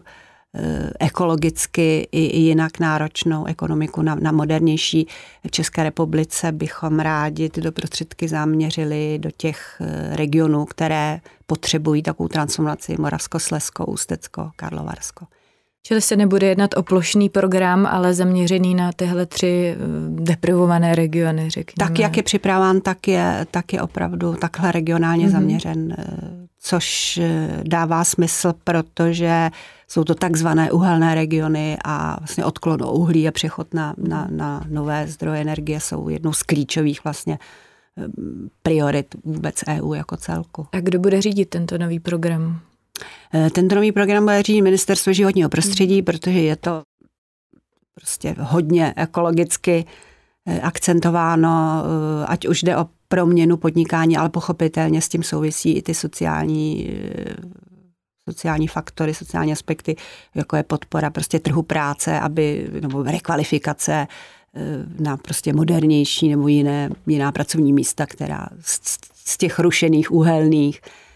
Eh, 0.60 0.90
ekologicky 1.00 2.08
i 2.12 2.40
jinak 2.40 2.80
náročnou 2.80 3.46
ekonomiku 3.46 4.02
na, 4.02 4.16
na 4.16 4.32
modernější 4.32 5.08
v 5.48 5.52
České 5.52 5.84
republice 5.84 6.52
bychom 6.52 7.00
rádi 7.00 7.50
tyto 7.50 7.72
prostředky 7.72 8.28
zaměřili 8.28 9.20
do 9.20 9.30
těch 9.38 9.82
regionů, 10.12 10.66
které 10.66 11.20
potřebují 11.46 12.04
takovou 12.04 12.28
transformaci 12.28 12.96
Moravsko, 13.00 13.40
Slesko, 13.40 13.86
Ústecko, 13.86 14.52
Karlovarsko. 14.56 15.26
Čili 15.88 16.02
se 16.02 16.16
nebude 16.16 16.48
jednat 16.48 16.74
o 16.78 16.84
plošný 16.84 17.30
program, 17.30 17.86
ale 17.86 18.14
zaměřený 18.14 18.76
na 18.76 18.92
tyhle 18.92 19.26
tři 19.26 19.76
eh, 19.76 19.78
deprivované 20.10 20.96
regiony, 20.96 21.50
řekněme. 21.50 21.90
Tak, 21.90 22.00
jak 22.00 22.18
je 22.18 22.24
připraván, 22.24 22.82
tak 22.82 23.08
je, 23.08 23.48
tak 23.52 23.74
je 23.74 23.82
opravdu 23.82 24.34
takhle 24.34 24.72
regionálně 24.72 25.28
mm-hmm. 25.28 25.32
zaměřen, 25.32 25.96
což 26.60 27.20
dává 27.64 28.04
smysl, 28.04 28.54
protože 28.64 29.50
jsou 29.88 30.04
to 30.04 30.16
takzvané 30.16 30.72
uhelné 30.72 31.16
regiony 31.16 31.78
a 31.86 32.18
vlastně 32.20 32.46
odklon 32.46 32.84
o 32.84 32.92
uhlí 32.92 33.28
a 33.28 33.32
přechod 33.32 33.74
na, 33.74 33.94
na, 33.98 34.28
na 34.32 34.66
nové 34.70 35.08
zdroje 35.08 35.42
energie 35.42 35.80
jsou 35.80 36.10
jednou 36.10 36.34
z 36.34 36.44
klíčových 36.44 37.04
vlastně 37.04 37.40
eh, 37.98 38.04
priorit 38.64 39.16
vůbec 39.24 39.64
EU 39.68 39.94
jako 39.94 40.18
celku. 40.18 40.68
A 40.72 40.80
kdo 40.80 41.00
bude 41.00 41.22
řídit 41.22 41.50
tento 41.50 41.78
nový 41.78 42.00
program? 42.00 42.60
Eh, 43.34 43.50
tento 43.50 43.76
nový 43.76 43.92
program 43.92 44.24
bude 44.24 44.44
řídit 44.44 44.62
Ministerstvo 44.62 45.14
životního 45.14 45.50
prostředí, 45.50 45.96
hmm. 45.96 46.06
protože 46.06 46.40
je 46.40 46.56
to 46.56 46.82
prostě 47.96 48.36
hodně 48.40 48.94
ekologicky 48.96 49.86
eh, 50.48 50.62
akcentováno, 50.62 51.84
ať 52.28 52.48
už 52.48 52.64
jde 52.64 52.78
o 52.78 52.88
proměnu 53.08 53.58
podnikání, 53.58 54.18
ale 54.18 54.30
pochopitelně 54.30 55.02
s 55.02 55.10
tím 55.10 55.24
souvisí 55.24 55.78
i 55.78 55.82
ty 55.82 55.94
sociální 55.94 56.90
sociální 58.30 58.68
faktory, 58.68 59.14
sociální 59.14 59.52
aspekty, 59.52 59.96
jako 60.36 60.56
je 60.56 60.64
podpora 60.64 61.10
prostě 61.10 61.40
trhu 61.40 61.64
práce, 61.64 62.20
aby, 62.20 62.70
nebo 62.82 63.04
rekvalifikace 63.04 64.08
eh, 64.08 64.60
na 65.00 65.18
prostě 65.18 65.54
modernější 65.54 66.30
nebo 66.30 66.48
jiné, 66.48 66.90
jiná 67.08 67.32
pracovní 67.32 67.74
místa, 67.74 68.06
která 68.06 68.48
z, 68.62 68.98
z 69.26 69.38
těch 69.38 69.60
rušených 69.60 70.12
uhelných, 70.12 70.82
eh, 70.84 71.07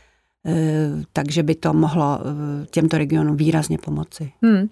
takže 1.14 1.44
by 1.44 1.56
to 1.56 1.74
mohlo 1.74 2.20
eh, 2.20 2.66
těmto 2.66 2.98
regionům 2.98 3.38
výrazně 3.38 3.78
pomoci. 3.78 4.32
Hmm. 4.42 4.70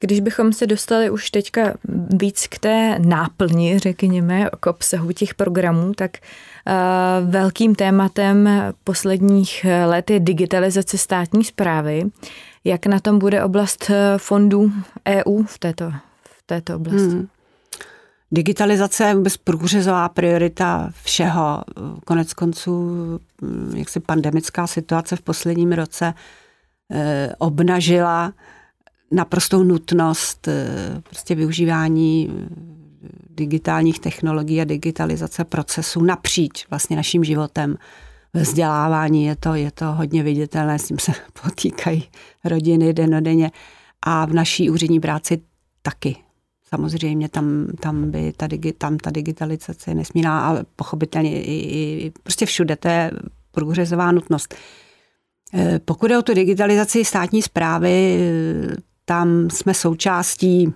Když 0.00 0.20
bychom 0.20 0.52
se 0.52 0.66
dostali 0.66 1.10
už 1.10 1.30
teďka 1.30 1.74
víc 2.20 2.46
k 2.46 2.58
té 2.58 2.98
náplni, 2.98 3.78
řekněme, 3.78 4.50
k 4.60 4.66
obsahu 4.66 5.12
těch 5.12 5.34
programů, 5.34 5.94
tak 5.94 6.10
uh, 6.16 7.30
velkým 7.30 7.74
tématem 7.74 8.48
posledních 8.84 9.66
let 9.86 10.10
je 10.10 10.20
digitalizace 10.20 10.98
státní 10.98 11.44
zprávy. 11.44 12.04
Jak 12.64 12.86
na 12.86 13.00
tom 13.00 13.18
bude 13.18 13.44
oblast 13.44 13.90
eh, 13.90 13.94
fondů 14.16 14.72
EU 15.08 15.42
v 15.42 15.58
této, 15.58 15.90
v 16.22 16.42
této 16.46 16.76
oblasti? 16.76 17.08
Hmm. 17.08 17.28
Digitalizace 18.32 19.04
je 19.04 19.14
vůbec 19.14 19.36
průřezová 19.36 20.08
priorita 20.08 20.90
všeho. 21.02 21.62
Konec 22.04 22.34
konců, 22.34 22.90
hm, 23.42 23.72
jak 23.76 23.88
si 23.88 24.00
pandemická 24.00 24.66
situace 24.66 25.16
v 25.16 25.22
posledním 25.22 25.72
roce 25.72 26.14
eh, 26.90 27.32
obnažila 27.38 28.32
naprostou 29.10 29.62
nutnost 29.62 30.48
eh, 30.48 31.02
prostě 31.08 31.34
využívání 31.34 32.30
eh, 32.30 32.48
digitálních 33.30 33.98
technologií 33.98 34.60
a 34.60 34.64
digitalizace 34.64 35.44
procesů 35.44 36.02
napříč 36.02 36.66
vlastně 36.70 36.96
naším 36.96 37.24
životem. 37.24 37.76
Vzdělávání 38.34 39.24
je 39.24 39.36
to, 39.36 39.54
je 39.54 39.70
to 39.70 39.92
hodně 39.92 40.22
viditelné, 40.22 40.78
s 40.78 40.86
tím 40.86 40.98
se 40.98 41.12
potýkají 41.42 42.08
rodiny 42.44 42.92
denodenně 42.92 43.50
a 44.02 44.26
v 44.26 44.32
naší 44.32 44.70
úřední 44.70 45.00
práci 45.00 45.40
taky. 45.82 46.25
Samozřejmě 46.68 47.28
tam, 47.28 47.66
tam 47.80 48.10
by 48.10 48.32
ta, 48.36 48.46
digi, 48.46 48.72
tam 48.72 48.98
ta 48.98 49.10
digitalizace 49.10 49.90
je 49.90 49.94
nesmírná, 49.94 50.46
ale 50.46 50.64
pochopitelně 50.76 51.42
i, 51.42 51.52
i 51.52 52.12
prostě 52.22 52.46
všude, 52.46 52.76
to 52.76 52.88
je 52.88 53.10
průřezová 53.52 54.12
nutnost. 54.12 54.54
Eh, 55.54 55.80
pokud 55.84 56.10
je 56.10 56.18
o 56.18 56.22
tu 56.22 56.34
digitalizaci 56.34 57.04
státní 57.04 57.42
zprávy, 57.42 58.18
tam 59.04 59.50
jsme 59.50 59.74
součástí 59.74 60.74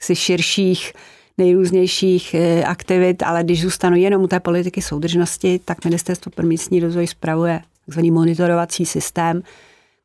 si 0.00 0.16
širších 0.16 0.92
nejrůznějších 1.38 2.34
eh, 2.34 2.64
aktivit, 2.64 3.22
ale 3.22 3.44
když 3.44 3.62
zůstanu 3.62 3.96
jenom 3.96 4.22
u 4.22 4.26
té 4.26 4.40
politiky 4.40 4.82
soudržnosti, 4.82 5.60
tak 5.64 5.84
Ministerstvo 5.84 6.30
pro 6.30 6.46
místní 6.46 6.80
rozvoj 6.80 7.06
spravuje 7.06 7.60
tzv. 7.88 8.00
monitorovací 8.00 8.86
systém, 8.86 9.42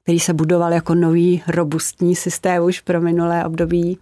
který 0.04 0.20
se 0.20 0.34
budoval 0.34 0.74
jako 0.74 0.96
nový 0.96 1.44
robustní 1.48 2.16
systém 2.16 2.64
už 2.64 2.82
pro 2.82 3.02
minulé 3.02 3.46
období 3.46 3.98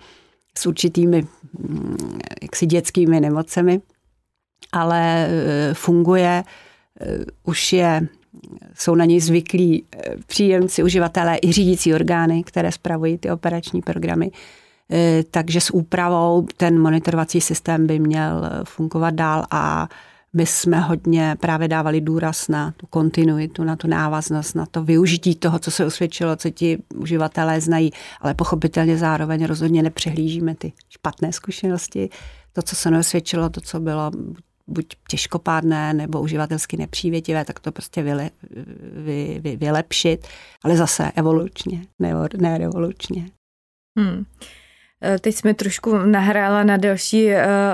s 0.58 0.66
určitými 0.66 1.28
mm, 1.60 2.20
jaksi 2.42 2.66
dětskými 2.66 3.20
nemocemi, 3.20 3.82
ale 4.72 5.28
eh, 5.28 5.74
funguje, 5.74 6.44
eh, 7.02 7.26
už 7.44 7.74
je 7.74 8.08
jsou 8.76 8.96
na 8.96 9.06
něj 9.06 9.20
zvyklí 9.20 9.84
eh, 9.84 10.16
příjemci, 10.28 10.84
uživatelé 10.84 11.38
i 11.42 11.52
řídící 11.52 11.94
orgány, 11.94 12.44
které 12.44 12.72
spravují 12.72 13.18
ty 13.18 13.32
operační 13.32 13.82
programy. 13.82 14.32
Takže 15.32 15.62
s 15.62 15.74
úpravou 15.74 16.48
ten 16.58 16.80
monitorovací 16.80 17.42
systém 17.42 17.88
by 17.88 18.00
měl 18.00 18.50
fungovat 18.64 19.14
dál 19.14 19.46
a 19.52 19.90
my 20.38 20.46
jsme 20.46 20.80
hodně 20.80 21.36
právě 21.40 21.68
dávali 21.68 22.02
důraz 22.02 22.48
na 22.48 22.72
tu 22.78 22.88
kontinuitu, 22.88 23.64
na 23.64 23.76
tu 23.76 23.88
návaznost, 23.88 24.54
na 24.54 24.66
to 24.66 24.84
využití 24.84 25.36
toho, 25.36 25.60
co 25.60 25.72
se 25.72 25.86
osvědčilo, 25.86 26.36
co 26.36 26.50
ti 26.50 26.78
uživatelé 26.96 27.62
znají, 27.62 27.92
ale 28.22 28.34
pochopitelně 28.34 28.98
zároveň 28.98 29.46
rozhodně 29.46 29.84
nepřehlížíme 29.84 30.56
ty 30.56 30.74
špatné 30.90 31.34
zkušenosti, 31.34 32.10
to, 32.54 32.62
co 32.62 32.76
se 32.76 32.92
neosvědčilo, 32.92 33.50
to, 33.50 33.62
co 33.62 33.80
bylo 33.80 34.12
buď 34.68 34.86
těžkopádné 35.10 35.94
nebo 35.94 36.22
uživatelsky 36.22 36.78
nepřívětivé, 36.78 37.46
tak 37.46 37.60
to 37.60 37.72
prostě 37.72 38.04
vyle, 38.04 38.30
vy, 39.06 39.40
vy, 39.44 39.56
vylepšit, 39.56 40.28
ale 40.64 40.78
zase 40.78 41.12
evolučně, 41.16 41.82
ne, 42.00 42.14
ne 42.38 42.58
revolučně. 42.58 43.30
Hmm. 44.00 44.26
E, 45.04 45.20
teď 45.20 45.36
jsme 45.36 45.54
trošku 45.54 45.98
nahrála 45.98 46.64
na 46.64 46.78
další 46.78 47.26
uh, 47.26 47.34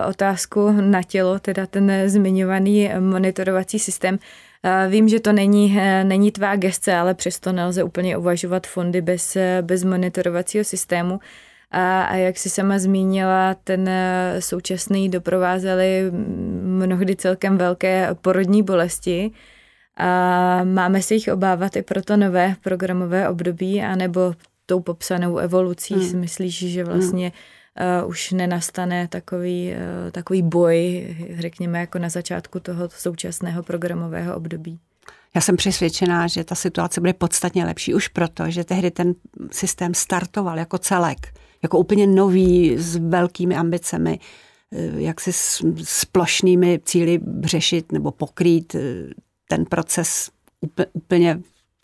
otázku 0.10 0.72
na 0.72 1.04
tělo, 1.04 1.40
teda 1.40 1.66
ten 1.66 1.92
zmiňovaný 2.06 2.92
monitorovací 3.00 3.80
systém. 3.80 4.16
Uh, 4.16 4.92
vím, 4.92 5.10
že 5.10 5.20
to 5.20 5.34
není, 5.34 5.78
není 6.04 6.32
tvá 6.32 6.56
gestce, 6.56 6.94
ale 6.96 7.14
přesto 7.14 7.52
nelze 7.52 7.84
úplně 7.84 8.18
uvažovat 8.18 8.68
fondy 8.68 9.02
bez, 9.02 9.38
bez 9.62 9.84
monitorovacího 9.84 10.64
systému. 10.64 11.20
A, 11.74 12.04
a 12.04 12.16
jak 12.16 12.38
si 12.38 12.50
sama 12.50 12.80
zmínila, 12.80 13.54
ten 13.64 13.90
eh, 13.90 14.36
současný 14.40 15.10
doprovázely 15.10 16.12
mnohdy 16.62 17.16
celkem 17.16 17.58
velké 17.58 18.10
porodní 18.22 18.64
bolesti. 18.64 19.32
A 19.98 20.64
máme 20.64 21.02
se 21.02 21.14
jich 21.14 21.30
obávat 21.34 21.76
i 21.76 21.82
pro 21.82 22.02
to 22.02 22.18
nové 22.18 22.56
programové 22.64 23.30
období, 23.30 23.82
anebo 23.82 24.34
tou 24.66 24.80
popsanou 24.80 25.38
evolucí 25.38 25.94
hmm. 25.94 26.10
si 26.10 26.16
myslíš, 26.16 26.72
že 26.72 26.84
vlastně 26.84 27.32
hmm. 27.76 28.04
uh, 28.04 28.10
už 28.10 28.32
nenastane 28.32 29.08
takový, 29.08 29.72
uh, 29.72 30.12
takový 30.12 30.42
boj, 30.42 31.08
řekněme, 31.40 31.80
jako 31.80 32.00
na 32.00 32.10
začátku 32.10 32.60
toho 32.60 32.90
současného 32.90 33.64
programového 33.64 34.36
období? 34.36 34.80
Já 35.36 35.42
jsem 35.42 35.58
přesvědčená, 35.58 36.28
že 36.28 36.44
ta 36.44 36.56
situace 36.56 37.02
bude 37.02 37.14
podstatně 37.14 37.66
lepší 37.66 37.94
už 37.94 38.08
proto, 38.08 38.44
že 38.48 38.64
tehdy 38.64 38.92
ten 38.92 39.16
systém 39.52 39.94
startoval 39.94 40.58
jako 40.58 40.78
celek 40.78 41.18
jako 41.64 41.80
úplně 41.80 42.08
nový, 42.08 42.78
s 42.78 42.96
velkými 42.96 43.56
ambicemi, 43.56 44.20
eh, 44.72 45.02
jak 45.02 45.22
si 45.22 45.34
s, 45.34 45.66
s 45.84 46.06
plošnými 46.06 46.80
cíly 46.86 47.20
řešit 47.44 47.92
nebo 47.92 48.12
pokrýt 48.12 48.76
ten 49.48 49.66
proces 49.66 50.30
úplně 50.94 51.40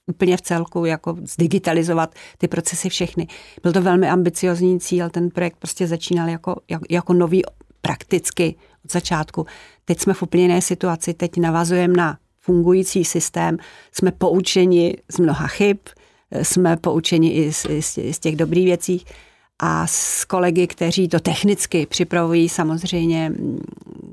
úplně 0.09 0.37
v 0.37 0.41
celku, 0.41 0.85
jako 0.85 1.15
zdigitalizovat 1.23 2.15
ty 2.37 2.47
procesy 2.47 2.89
všechny. 2.89 3.27
Byl 3.63 3.73
to 3.73 3.81
velmi 3.81 4.09
ambiciozní 4.09 4.79
cíl, 4.79 5.09
ten 5.09 5.29
projekt 5.29 5.57
prostě 5.59 5.87
začínal 5.87 6.29
jako, 6.29 6.55
jako, 6.69 6.85
jako 6.89 7.13
nový 7.13 7.41
prakticky 7.81 8.55
od 8.85 8.91
začátku. 8.91 9.45
Teď 9.85 9.99
jsme 9.99 10.13
v 10.13 10.23
úplně 10.23 10.43
jiné 10.43 10.61
situaci, 10.61 11.13
teď 11.13 11.37
navazujeme 11.37 11.93
na 11.97 12.17
fungující 12.39 13.05
systém, 13.05 13.57
jsme 13.91 14.11
poučeni 14.11 14.97
z 15.11 15.19
mnoha 15.19 15.47
chyb, 15.47 15.77
jsme 16.41 16.77
poučeni 16.77 17.31
i 17.31 17.53
z, 17.53 17.65
z 18.11 18.19
těch 18.19 18.35
dobrých 18.35 18.65
věcí 18.65 19.05
a 19.59 19.87
s 19.87 20.25
kolegy, 20.25 20.67
kteří 20.67 21.07
to 21.07 21.19
technicky 21.19 21.85
připravují, 21.85 22.49
samozřejmě 22.49 23.31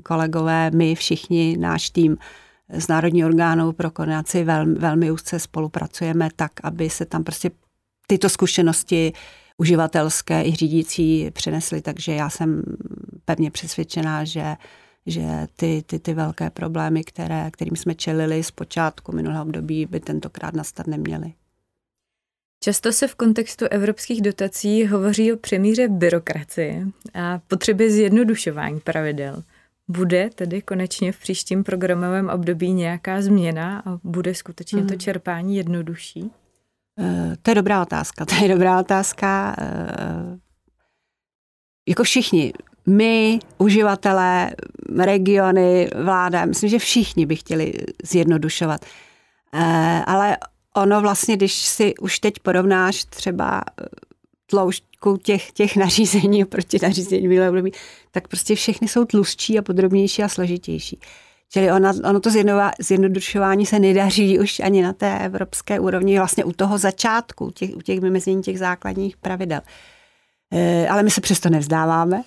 kolegové, 0.03 0.71
my 0.71 0.95
všichni, 0.95 1.57
náš 1.59 1.89
tým 1.89 2.17
z 2.69 2.87
Národní 2.87 3.25
orgánu 3.25 3.71
pro 3.71 3.91
koordinaci 3.91 4.43
velmi, 4.43 4.79
velmi 4.79 5.11
úzce 5.11 5.39
spolupracujeme 5.39 6.29
tak, 6.35 6.51
aby 6.63 6.89
se 6.89 7.05
tam 7.05 7.23
prostě 7.23 7.51
tyto 8.07 8.29
zkušenosti 8.29 9.13
uživatelské 9.57 10.43
i 10.43 10.51
řídící 10.51 11.31
přinesly, 11.31 11.81
takže 11.81 12.13
já 12.13 12.29
jsem 12.29 12.63
pevně 13.25 13.51
přesvědčená, 13.51 14.23
že 14.23 14.55
že 15.07 15.47
ty, 15.55 15.83
ty, 15.85 15.99
ty 15.99 16.13
velké 16.13 16.49
problémy, 16.49 17.03
které, 17.03 17.51
kterým 17.51 17.75
jsme 17.75 17.95
čelili 17.95 18.43
z 18.43 18.51
počátku 18.51 19.11
minulého 19.11 19.43
období, 19.43 19.85
by 19.85 19.99
tentokrát 19.99 20.53
nastat 20.53 20.87
neměly. 20.87 21.33
Často 22.63 22.91
se 22.91 23.07
v 23.07 23.15
kontextu 23.15 23.65
evropských 23.65 24.21
dotací 24.21 24.87
hovoří 24.87 25.33
o 25.33 25.37
přemíře 25.37 25.87
byrokracie 25.87 26.87
a 27.13 27.39
potřebě 27.47 27.91
zjednodušování 27.91 28.79
pravidel. 28.79 29.43
Bude 29.87 30.29
tedy 30.35 30.61
konečně 30.61 31.11
v 31.11 31.19
příštím 31.19 31.63
programovém 31.63 32.29
období 32.29 32.73
nějaká 32.73 33.21
změna 33.21 33.83
a 33.85 33.99
bude 34.03 34.35
skutečně 34.35 34.81
to 34.81 34.93
mhm. 34.93 34.99
čerpání 34.99 35.55
jednodušší? 35.55 36.31
Eh, 36.99 37.35
to 37.41 37.51
je 37.51 37.55
dobrá 37.55 37.81
otázka. 37.81 38.25
To 38.29 38.35
je 38.35 38.47
dobrá 38.53 38.79
otázka. 38.79 39.55
Eh, 39.59 40.37
jako 41.87 42.03
všichni, 42.03 42.53
my, 42.85 43.39
uživatelé, 43.57 44.51
regiony, 44.97 45.89
vláda, 46.03 46.45
myslím, 46.45 46.69
že 46.69 46.79
všichni 46.79 47.25
by 47.25 47.35
chtěli 47.35 47.73
zjednodušovat. 48.03 48.85
Eh, 49.53 50.03
ale 50.05 50.37
ono 50.73 51.01
vlastně, 51.01 51.37
když 51.37 51.53
si 51.53 51.95
už 51.95 52.19
teď 52.19 52.39
porovnáš 52.39 53.05
třeba 53.05 53.61
tloušťku 54.99 55.17
těch, 55.17 55.51
těch 55.51 55.75
nařízení 55.75 56.45
proti 56.49 56.77
nařízení 56.81 57.27
minulé 57.27 57.49
období, 57.49 57.71
tak 58.11 58.27
prostě 58.27 58.55
všechny 58.55 58.87
jsou 58.87 59.05
tlustší 59.05 59.59
a 59.59 59.61
podrobnější 59.61 60.23
a 60.23 60.29
složitější. 60.29 60.99
Čili 61.51 61.71
ono, 61.71 61.93
ono 62.09 62.19
to 62.19 62.29
zjednodušování 62.79 63.65
se 63.65 63.79
nedaří 63.79 64.39
už 64.39 64.59
ani 64.59 64.83
na 64.83 64.93
té 64.93 65.19
evropské 65.19 65.79
úrovni, 65.79 66.17
vlastně 66.17 66.43
u 66.43 66.51
toho 66.51 66.77
začátku, 66.77 67.51
těch, 67.51 67.75
u 67.75 67.81
těch 67.81 67.99
vymezení 67.99 68.41
těch 68.41 68.59
základních 68.59 69.17
pravidel. 69.17 69.61
E, 70.51 70.87
ale 70.87 71.03
my 71.03 71.11
se 71.11 71.21
přesto 71.21 71.49
nevzdáváme 71.49 72.23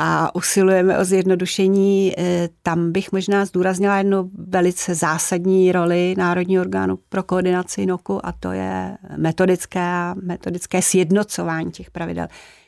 a 0.00 0.34
usilujeme 0.34 0.98
o 0.98 1.04
zjednodušení. 1.04 2.12
E, 2.18 2.48
tam 2.62 2.92
bych 2.92 3.12
možná 3.12 3.44
zdůraznila 3.44 3.98
jednu 3.98 4.30
velice 4.34 4.94
zásadní 4.94 5.72
roli 5.72 6.14
Národního 6.18 6.60
orgánu 6.60 6.98
pro 7.08 7.22
koordinaci 7.22 7.86
NOKu 7.86 8.26
a 8.26 8.32
to 8.32 8.52
je 8.52 8.96
metodické, 9.16 10.14
metodické 10.22 10.82
sjednocování 10.82 11.70
těch 11.70 11.90
pravidel, 11.90 12.26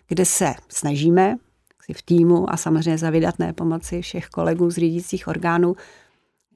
kde 0.08 0.24
se 0.24 0.54
snažíme 0.68 1.36
v 1.92 2.02
týmu 2.02 2.52
a 2.52 2.56
samozřejmě 2.56 2.98
za 2.98 3.10
vydatné 3.10 3.52
pomoci 3.52 4.02
všech 4.02 4.26
kolegů 4.26 4.70
z 4.70 4.74
řídících 4.74 5.28
orgánů 5.28 5.76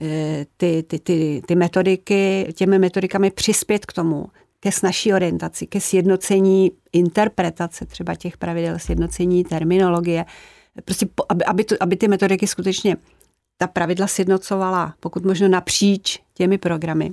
eh, 0.03 0.47
ty, 0.57 0.83
ty, 0.83 0.99
ty, 0.99 1.43
ty 1.47 1.55
metodiky, 1.55 2.53
těmi 2.55 2.79
metodikami 2.79 3.31
přispět 3.31 3.87
k 3.87 3.93
tomu, 3.93 4.27
ke 4.61 4.73
snažší 4.73 5.13
orientaci, 5.13 5.67
ke 5.67 5.81
sjednocení 5.81 6.73
interpretace 6.93 7.87
třeba 7.87 8.15
těch 8.15 8.39
pravidel, 8.39 8.79
sjednocení 8.79 9.45
terminologie, 9.45 10.25
prostě 10.85 11.09
aby, 11.29 11.45
aby, 11.45 11.65
to, 11.65 11.75
aby 11.81 11.97
ty 11.97 12.09
metodiky 12.09 12.47
skutečně 12.47 12.97
ta 13.57 13.67
pravidla 13.67 14.07
sjednocovala, 14.07 14.95
pokud 15.01 15.25
možno 15.25 15.49
napříč 15.49 16.21
těmi 16.35 16.59
programy, 16.59 17.13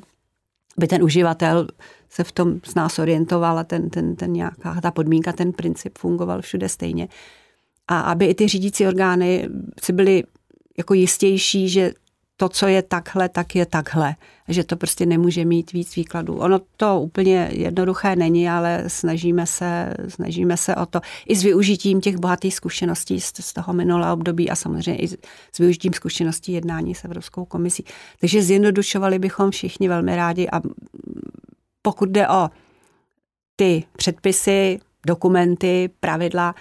aby 0.78 0.88
ten 0.88 1.04
uživatel 1.04 1.67
se 2.10 2.24
v 2.24 2.32
tom 2.32 2.60
s 2.63 2.76
nás 2.76 3.00
orientoval 3.00 3.60
a 3.60 3.63
ten, 3.63 3.89
ten, 3.89 4.15
ten 4.15 4.34
nějaká 4.34 4.82
ta 4.82 4.91
podmínka, 4.91 5.34
ten 5.34 5.54
princip 5.54 5.97
fungoval 5.97 6.41
všude 6.41 6.69
stejně. 6.69 7.08
A 7.88 8.00
aby 8.00 8.26
i 8.26 8.36
ty 8.36 8.47
řídící 8.47 8.88
orgány 8.88 9.50
si 9.84 9.93
byly 9.93 10.24
jako 10.78 10.93
jistější, 10.93 11.69
že 11.69 11.93
to, 12.41 12.49
co 12.49 12.67
je 12.67 12.82
takhle, 12.82 13.30
tak 13.30 13.56
je 13.56 13.65
takhle. 13.65 14.15
Že 14.47 14.63
to 14.63 14.75
prostě 14.75 15.06
nemůže 15.06 15.45
mít 15.45 15.71
víc 15.71 15.95
výkladů. 15.95 16.36
Ono 16.36 16.60
to 16.77 17.01
úplně 17.01 17.49
jednoduché 17.51 18.15
není, 18.15 18.49
ale 18.49 18.84
snažíme 18.88 19.45
se, 19.45 19.93
snažíme 20.08 20.58
se 20.58 20.75
o 20.75 20.86
to 20.86 20.99
i 21.27 21.36
s 21.36 21.43
využitím 21.43 22.01
těch 22.01 22.17
bohatých 22.17 22.56
zkušeností 22.56 23.21
z, 23.21 23.34
z 23.39 23.54
toho 23.54 23.73
minulého 23.73 24.13
období 24.13 24.49
a 24.49 24.56
samozřejmě 24.56 25.01
i 25.01 25.08
s 25.51 25.58
využitím 25.60 25.93
zkušeností 25.93 26.51
jednání 26.51 26.95
s 26.95 27.06
Evropskou 27.06 27.45
komisí. 27.45 27.86
Takže 28.19 28.41
zjednodušovali 28.41 29.19
bychom 29.19 29.51
všichni 29.51 29.89
velmi 29.89 30.15
rádi 30.15 30.49
a 30.49 30.62
pokud 31.82 32.10
jde 32.10 32.27
o 32.27 32.49
ty 33.56 33.84
předpisy, 33.97 34.80
dokumenty, 35.06 35.89
pravidla, 35.99 36.56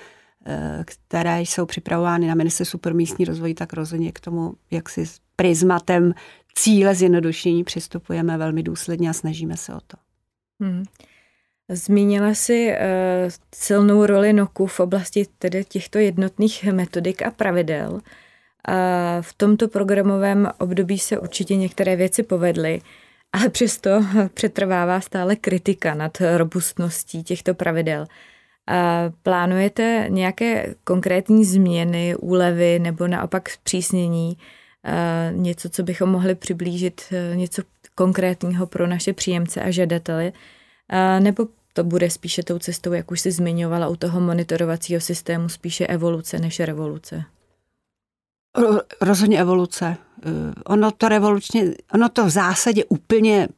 Eh, 0.46 0.84
které 0.84 1.40
jsou 1.40 1.66
připravovány 1.66 2.26
na 2.26 2.34
ministerstvu 2.34 2.78
pro 2.78 2.94
místní 2.94 3.24
rozvoj, 3.24 3.54
tak 3.54 3.72
rozhodně 3.72 4.12
k 4.12 4.20
tomu, 4.20 4.54
jak 4.70 4.88
si 4.88 5.04
prismatem 5.40 6.14
cíle 6.54 6.94
zjednodušení 6.94 7.64
přistupujeme 7.64 8.38
velmi 8.38 8.62
důsledně 8.62 9.10
a 9.10 9.12
snažíme 9.12 9.56
se 9.56 9.74
o 9.74 9.80
to. 9.86 9.96
Hmm. 10.60 10.84
Zmínila 11.68 12.34
si 12.34 12.68
uh, 12.68 12.76
silnou 13.54 14.06
roli 14.06 14.32
NOKu 14.32 14.66
v 14.66 14.80
oblasti 14.80 15.26
tedy 15.38 15.64
těchto 15.64 15.98
jednotných 15.98 16.64
metodik 16.64 17.22
a 17.22 17.30
pravidel. 17.30 18.00
A 18.64 18.74
v 19.20 19.34
tomto 19.34 19.68
programovém 19.68 20.48
období 20.58 20.98
se 20.98 21.18
určitě 21.18 21.56
některé 21.56 21.96
věci 21.96 22.22
povedly, 22.22 22.80
ale 23.32 23.48
přesto 23.48 23.90
přetrvává 24.34 25.00
stále 25.00 25.36
kritika 25.36 25.94
nad 25.94 26.18
robustností 26.36 27.22
těchto 27.22 27.54
pravidel. 27.54 28.06
Plánujete 29.22 30.06
nějaké 30.08 30.74
konkrétní 30.84 31.44
změny, 31.44 32.16
úlevy 32.16 32.78
nebo 32.78 33.06
naopak 33.06 33.50
zpřísnění? 33.50 34.36
Něco, 35.32 35.68
co 35.68 35.82
bychom 35.82 36.10
mohli 36.10 36.34
přiblížit, 36.34 37.00
e, 37.12 37.36
něco 37.36 37.62
konkrétního 37.94 38.66
pro 38.66 38.86
naše 38.86 39.12
příjemce 39.12 39.62
a 39.62 39.70
žadatele? 39.70 40.32
Nebo 41.20 41.46
to 41.72 41.84
bude 41.84 42.10
spíše 42.10 42.42
tou 42.42 42.58
cestou, 42.58 42.92
jak 42.92 43.10
už 43.10 43.20
si 43.20 43.30
zmiňovala 43.30 43.88
u 43.88 43.96
toho 43.96 44.20
monitorovacího 44.20 45.00
systému, 45.00 45.48
spíše 45.48 45.86
evoluce 45.86 46.38
než 46.38 46.60
revoluce? 46.60 47.24
Rozhodně 49.00 49.40
evoluce. 49.40 49.96
Ono 50.66 50.90
to 50.90 51.08
revolučně, 51.08 51.64
ono 51.94 52.08
to 52.08 52.26
v 52.26 52.30
zásadě 52.30 52.84
úplně 52.84 53.48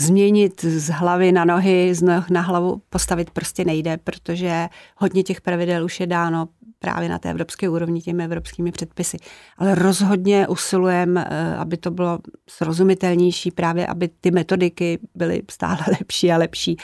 změnit 0.00 0.64
z 0.64 0.88
hlavy 0.88 1.32
na 1.32 1.44
nohy, 1.44 1.94
z 1.94 2.02
noh 2.02 2.30
na 2.30 2.40
hlavu 2.40 2.82
postavit 2.90 3.30
prostě 3.30 3.64
nejde, 3.64 3.96
protože 3.96 4.68
hodně 4.96 5.22
těch 5.22 5.40
pravidel 5.40 5.84
už 5.84 6.00
je 6.00 6.06
dáno 6.06 6.48
právě 6.78 7.08
na 7.08 7.18
té 7.18 7.30
evropské 7.30 7.68
úrovni 7.68 8.00
těmi 8.00 8.24
evropskými 8.24 8.72
předpisy. 8.72 9.16
Ale 9.58 9.74
rozhodně 9.74 10.48
usilujeme, 10.48 11.26
eh, 11.30 11.56
aby 11.56 11.76
to 11.76 11.90
bylo 11.90 12.18
srozumitelnější, 12.48 13.50
právě 13.50 13.86
aby 13.86 14.08
ty 14.08 14.30
metodiky 14.30 14.98
byly 15.14 15.42
stále 15.50 15.78
lepší 16.00 16.32
a 16.32 16.36
lepší. 16.36 16.76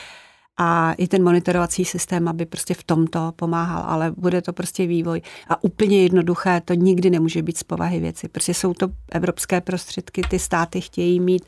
A 0.59 0.93
i 0.93 1.09
ten 1.09 1.25
monitorovací 1.25 1.85
systém, 1.85 2.29
aby 2.29 2.47
prostě 2.47 2.75
v 2.75 2.85
tomto 2.85 3.33
pomáhal, 3.37 3.85
ale 3.87 4.13
bude 4.17 4.43
to 4.43 4.53
prostě 4.53 4.87
vývoj. 4.87 5.23
A 5.49 5.65
úplně 5.65 6.03
jednoduché 6.03 6.61
to 6.65 6.75
nikdy 6.75 7.11
nemůže 7.11 7.43
být 7.43 7.59
z 7.59 7.63
povahy 7.63 8.01
věci. 8.01 8.29
Prostě 8.29 8.55
jsou 8.55 8.75
to 8.75 8.89
evropské 9.13 9.61
prostředky, 9.61 10.23
ty 10.31 10.39
státy 10.39 10.81
chtějí 10.81 11.21
mít 11.21 11.45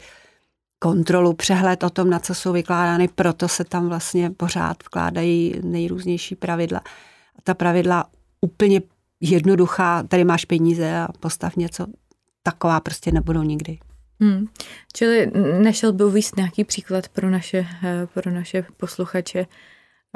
kontrolu, 0.79 1.33
přehled 1.33 1.83
o 1.83 1.91
tom, 1.91 2.11
na 2.11 2.19
co 2.19 2.35
jsou 2.35 2.53
vykládány, 2.53 3.09
proto 3.09 3.49
se 3.49 3.65
tam 3.65 3.89
vlastně 3.89 4.31
pořád 4.31 4.77
vkládají 4.85 5.55
nejrůznější 5.63 6.37
pravidla. 6.37 6.79
A 7.39 7.43
ta 7.43 7.55
pravidla 7.55 8.05
úplně 8.45 8.83
jednoduchá, 9.21 10.03
tady 10.03 10.25
máš 10.25 10.45
peníze 10.45 10.97
a 10.97 11.09
postav 11.21 11.57
něco, 11.57 11.87
taková 12.43 12.81
prostě 12.81 13.13
nebudou 13.13 13.43
nikdy. 13.43 13.79
Hmm. 14.21 14.47
Čili 14.93 15.33
nešel 15.63 15.93
by 15.93 16.05
uvíct 16.05 16.37
nějaký 16.37 16.65
příklad 16.65 17.09
pro 17.09 17.31
naše, 17.31 17.67
eh, 17.85 18.07
pro 18.15 18.31
naše 18.31 18.65
posluchače, 18.77 19.47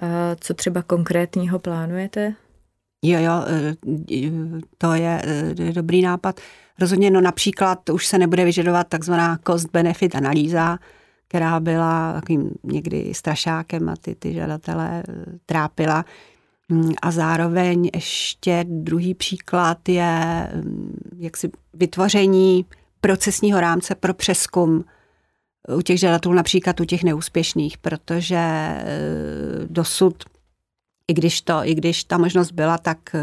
eh, 0.02 0.36
co 0.40 0.54
třeba 0.54 0.82
konkrétního 0.82 1.58
plánujete? 1.58 2.34
Jo, 3.02 3.18
jo, 3.20 3.44
eh, 3.46 3.76
to 4.78 4.92
je 4.92 5.22
dobrý 5.72 6.02
nápad. 6.02 6.40
Rozhodně 6.80 7.10
no 7.10 7.20
například 7.20 7.90
už 7.90 8.06
se 8.06 8.18
nebude 8.18 8.44
vyžadovat 8.44 8.88
takzvaná 8.88 9.36
cost-benefit 9.36 10.16
analýza, 10.16 10.78
která 11.28 11.60
byla 11.60 12.12
takovým 12.12 12.50
někdy 12.64 13.14
strašákem 13.14 13.88
a 13.88 13.96
ty, 13.96 14.14
ty 14.14 14.34
žadatelé 14.34 15.02
eh, 15.08 15.24
trápila. 15.46 16.04
Mm, 16.68 16.92
a 17.02 17.10
zároveň 17.10 17.90
ještě 17.94 18.64
druhý 18.68 19.14
příklad 19.14 19.88
je 19.88 20.50
mm, 20.54 21.14
jaksi 21.18 21.50
vytvoření 21.74 22.64
procesního 23.00 23.60
rámce 23.60 23.94
pro 23.94 24.14
přeskum 24.14 24.84
u 25.76 25.82
těch 25.82 26.00
žadatelů, 26.00 26.34
například 26.34 26.80
u 26.80 26.84
těch 26.84 27.04
neúspěšných, 27.04 27.78
protože 27.78 28.38
eh, 28.38 28.86
dosud, 29.70 30.24
i 31.08 31.14
když, 31.14 31.40
to, 31.40 31.60
i 31.64 31.74
když 31.74 32.04
ta 32.04 32.18
možnost 32.18 32.50
byla, 32.50 32.78
tak 32.78 33.14
eh, 33.14 33.20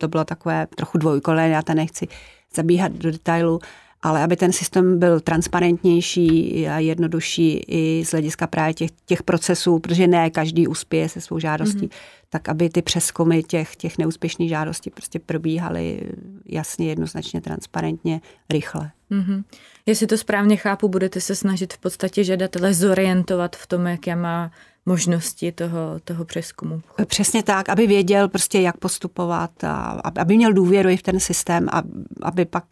to 0.00 0.08
bylo 0.08 0.24
takové 0.24 0.66
trochu 0.66 0.98
dvojkolé, 0.98 1.48
já 1.48 1.62
to 1.62 1.74
nechci 1.74 2.08
zabíhat 2.54 2.92
do 2.92 3.10
detailu, 3.10 3.60
ale 4.02 4.22
aby 4.22 4.36
ten 4.36 4.52
systém 4.52 4.98
byl 4.98 5.20
transparentnější 5.20 6.68
a 6.68 6.78
jednodušší 6.78 7.64
i 7.68 8.04
z 8.04 8.10
hlediska 8.10 8.46
právě 8.46 8.74
těch, 8.74 8.90
těch 9.06 9.22
procesů, 9.22 9.78
protože 9.78 10.06
ne 10.06 10.30
každý 10.30 10.68
uspěje 10.68 11.08
se 11.08 11.20
svou 11.20 11.38
žádostí, 11.38 11.86
mm-hmm. 11.86 12.26
tak 12.28 12.48
aby 12.48 12.70
ty 12.70 12.82
přeskumy 12.82 13.42
těch, 13.42 13.76
těch 13.76 13.98
neúspěšných 13.98 14.48
žádostí 14.48 14.90
prostě 14.90 15.18
probíhaly 15.18 16.00
jasně, 16.46 16.88
jednoznačně, 16.88 17.40
transparentně, 17.40 18.20
rychle. 18.50 18.90
Mm-hmm. 19.10 19.44
Jestli 19.86 20.06
to 20.06 20.18
správně 20.18 20.56
chápu, 20.56 20.88
budete 20.88 21.20
se 21.20 21.34
snažit 21.34 21.72
v 21.72 21.78
podstatě 21.78 22.24
žadatele 22.24 22.74
zorientovat 22.74 23.56
v 23.56 23.66
tom, 23.66 23.86
jaké 23.86 24.16
má 24.16 24.50
možnosti 24.86 25.52
toho, 25.52 26.00
toho 26.04 26.24
přeskumu. 26.24 26.82
Přesně 27.06 27.42
tak, 27.42 27.68
aby 27.68 27.86
věděl 27.86 28.28
prostě, 28.28 28.60
jak 28.60 28.76
postupovat 28.76 29.64
a 29.64 30.00
aby 30.16 30.36
měl 30.36 30.52
důvěru 30.52 30.88
i 30.88 30.96
v 30.96 31.02
ten 31.02 31.20
systém 31.20 31.68
a 31.72 31.82
aby 32.22 32.44
pak 32.44 32.64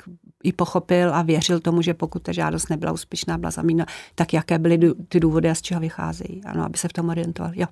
i 0.42 0.52
pochopil 0.52 1.14
a 1.14 1.22
věřil 1.22 1.60
tomu, 1.60 1.82
že 1.82 1.94
pokud 1.94 2.22
ta 2.22 2.32
žádost 2.32 2.70
nebyla 2.70 2.92
úspěšná, 2.92 3.38
byla 3.38 3.50
zamítnuta, 3.50 3.92
tak 4.14 4.32
jaké 4.32 4.58
byly 4.58 4.94
ty 5.08 5.20
důvody 5.20 5.50
a 5.50 5.54
z 5.54 5.62
čeho 5.62 5.80
vycházejí. 5.80 6.42
Ano, 6.44 6.64
aby 6.64 6.78
se 6.78 6.88
v 6.88 6.92
tom 6.92 7.08
orientoval. 7.08 7.52
Jo. 7.54 7.66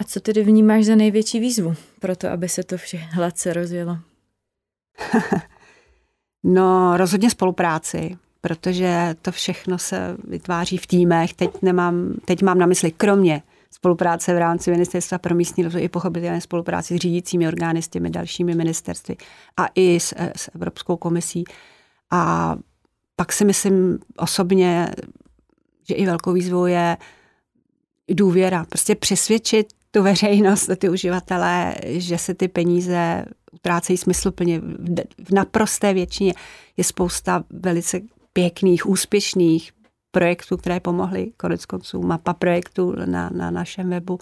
A 0.00 0.04
co 0.04 0.20
tedy 0.20 0.42
vnímáš 0.42 0.84
za 0.84 0.94
největší 0.94 1.40
výzvu 1.40 1.74
pro 2.00 2.16
to, 2.16 2.28
aby 2.28 2.48
se 2.48 2.62
to 2.62 2.76
vše 2.76 2.96
hladce 2.96 3.52
rozjelo? 3.52 3.98
no, 6.44 6.96
rozhodně 6.96 7.30
spolupráci, 7.30 8.18
protože 8.40 9.14
to 9.22 9.32
všechno 9.32 9.78
se 9.78 10.16
vytváří 10.28 10.76
v 10.76 10.86
týmech. 10.86 11.34
Teď, 11.34 11.50
nemám, 11.62 12.14
teď 12.24 12.42
mám 12.42 12.58
na 12.58 12.66
mysli, 12.66 12.90
kromě 12.90 13.42
spolupráce 13.74 14.34
v 14.34 14.38
rámci 14.38 14.70
Ministerstva 14.70 15.18
pro 15.18 15.34
místní 15.34 15.64
rozvoj 15.64 15.82
i 15.82 15.88
pochopitelně 15.88 16.40
spolupráci 16.40 16.94
s 16.94 16.96
řídícími 16.96 17.48
orgány, 17.48 17.82
s 17.82 17.88
těmi 17.88 18.10
dalšími 18.10 18.54
ministerstvy 18.54 19.16
a 19.56 19.66
i 19.74 20.00
s, 20.00 20.14
s 20.36 20.50
Evropskou 20.54 20.96
komisí. 20.96 21.44
A 22.10 22.54
pak 23.16 23.32
si 23.32 23.44
myslím 23.44 23.98
osobně, 24.16 24.88
že 25.88 25.94
i 25.94 26.06
velkou 26.06 26.32
výzvou 26.32 26.66
je 26.66 26.96
důvěra. 28.10 28.64
Prostě 28.68 28.94
přesvědčit 28.94 29.66
tu 29.90 30.02
veřejnost, 30.02 30.70
ty 30.78 30.88
uživatelé, 30.88 31.74
že 31.86 32.18
se 32.18 32.34
ty 32.34 32.48
peníze 32.48 33.24
utrácejí 33.52 33.96
smysluplně. 33.96 34.60
V 35.24 35.30
naprosté 35.32 35.94
většině 35.94 36.34
je 36.76 36.84
spousta 36.84 37.44
velice 37.50 38.00
pěkných, 38.32 38.86
úspěšných 38.86 39.72
projektů, 40.12 40.56
které 40.56 40.80
pomohly. 40.80 41.32
Konec 41.36 41.66
konců 41.66 42.02
mapa 42.02 42.34
projektů 42.34 42.94
na, 43.04 43.30
na 43.34 43.50
našem 43.50 43.90
webu 43.90 44.18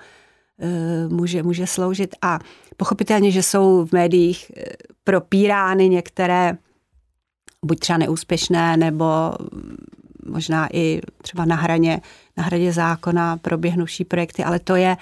eh, 0.59 1.09
může, 1.09 1.43
může 1.43 1.67
sloužit. 1.67 2.15
A 2.23 2.39
pochopitelně, 2.77 3.31
že 3.31 3.43
jsou 3.43 3.87
v 3.87 3.93
médiích 3.93 4.53
eh, 4.57 4.65
propírány 5.05 5.89
některé 5.89 6.57
buď 7.65 7.79
třeba 7.79 7.99
neúspěšné, 7.99 8.77
nebo 8.77 9.05
možná 10.27 10.69
i 10.73 11.01
třeba 11.23 11.45
na 11.45 11.57
hraně, 11.57 12.01
na 12.37 12.45
hraně 12.45 12.73
zákona 12.73 13.37
proběhnuvší 13.37 14.05
projekty, 14.05 14.45
ale 14.45 14.59
to 14.59 14.77
je, 14.77 14.97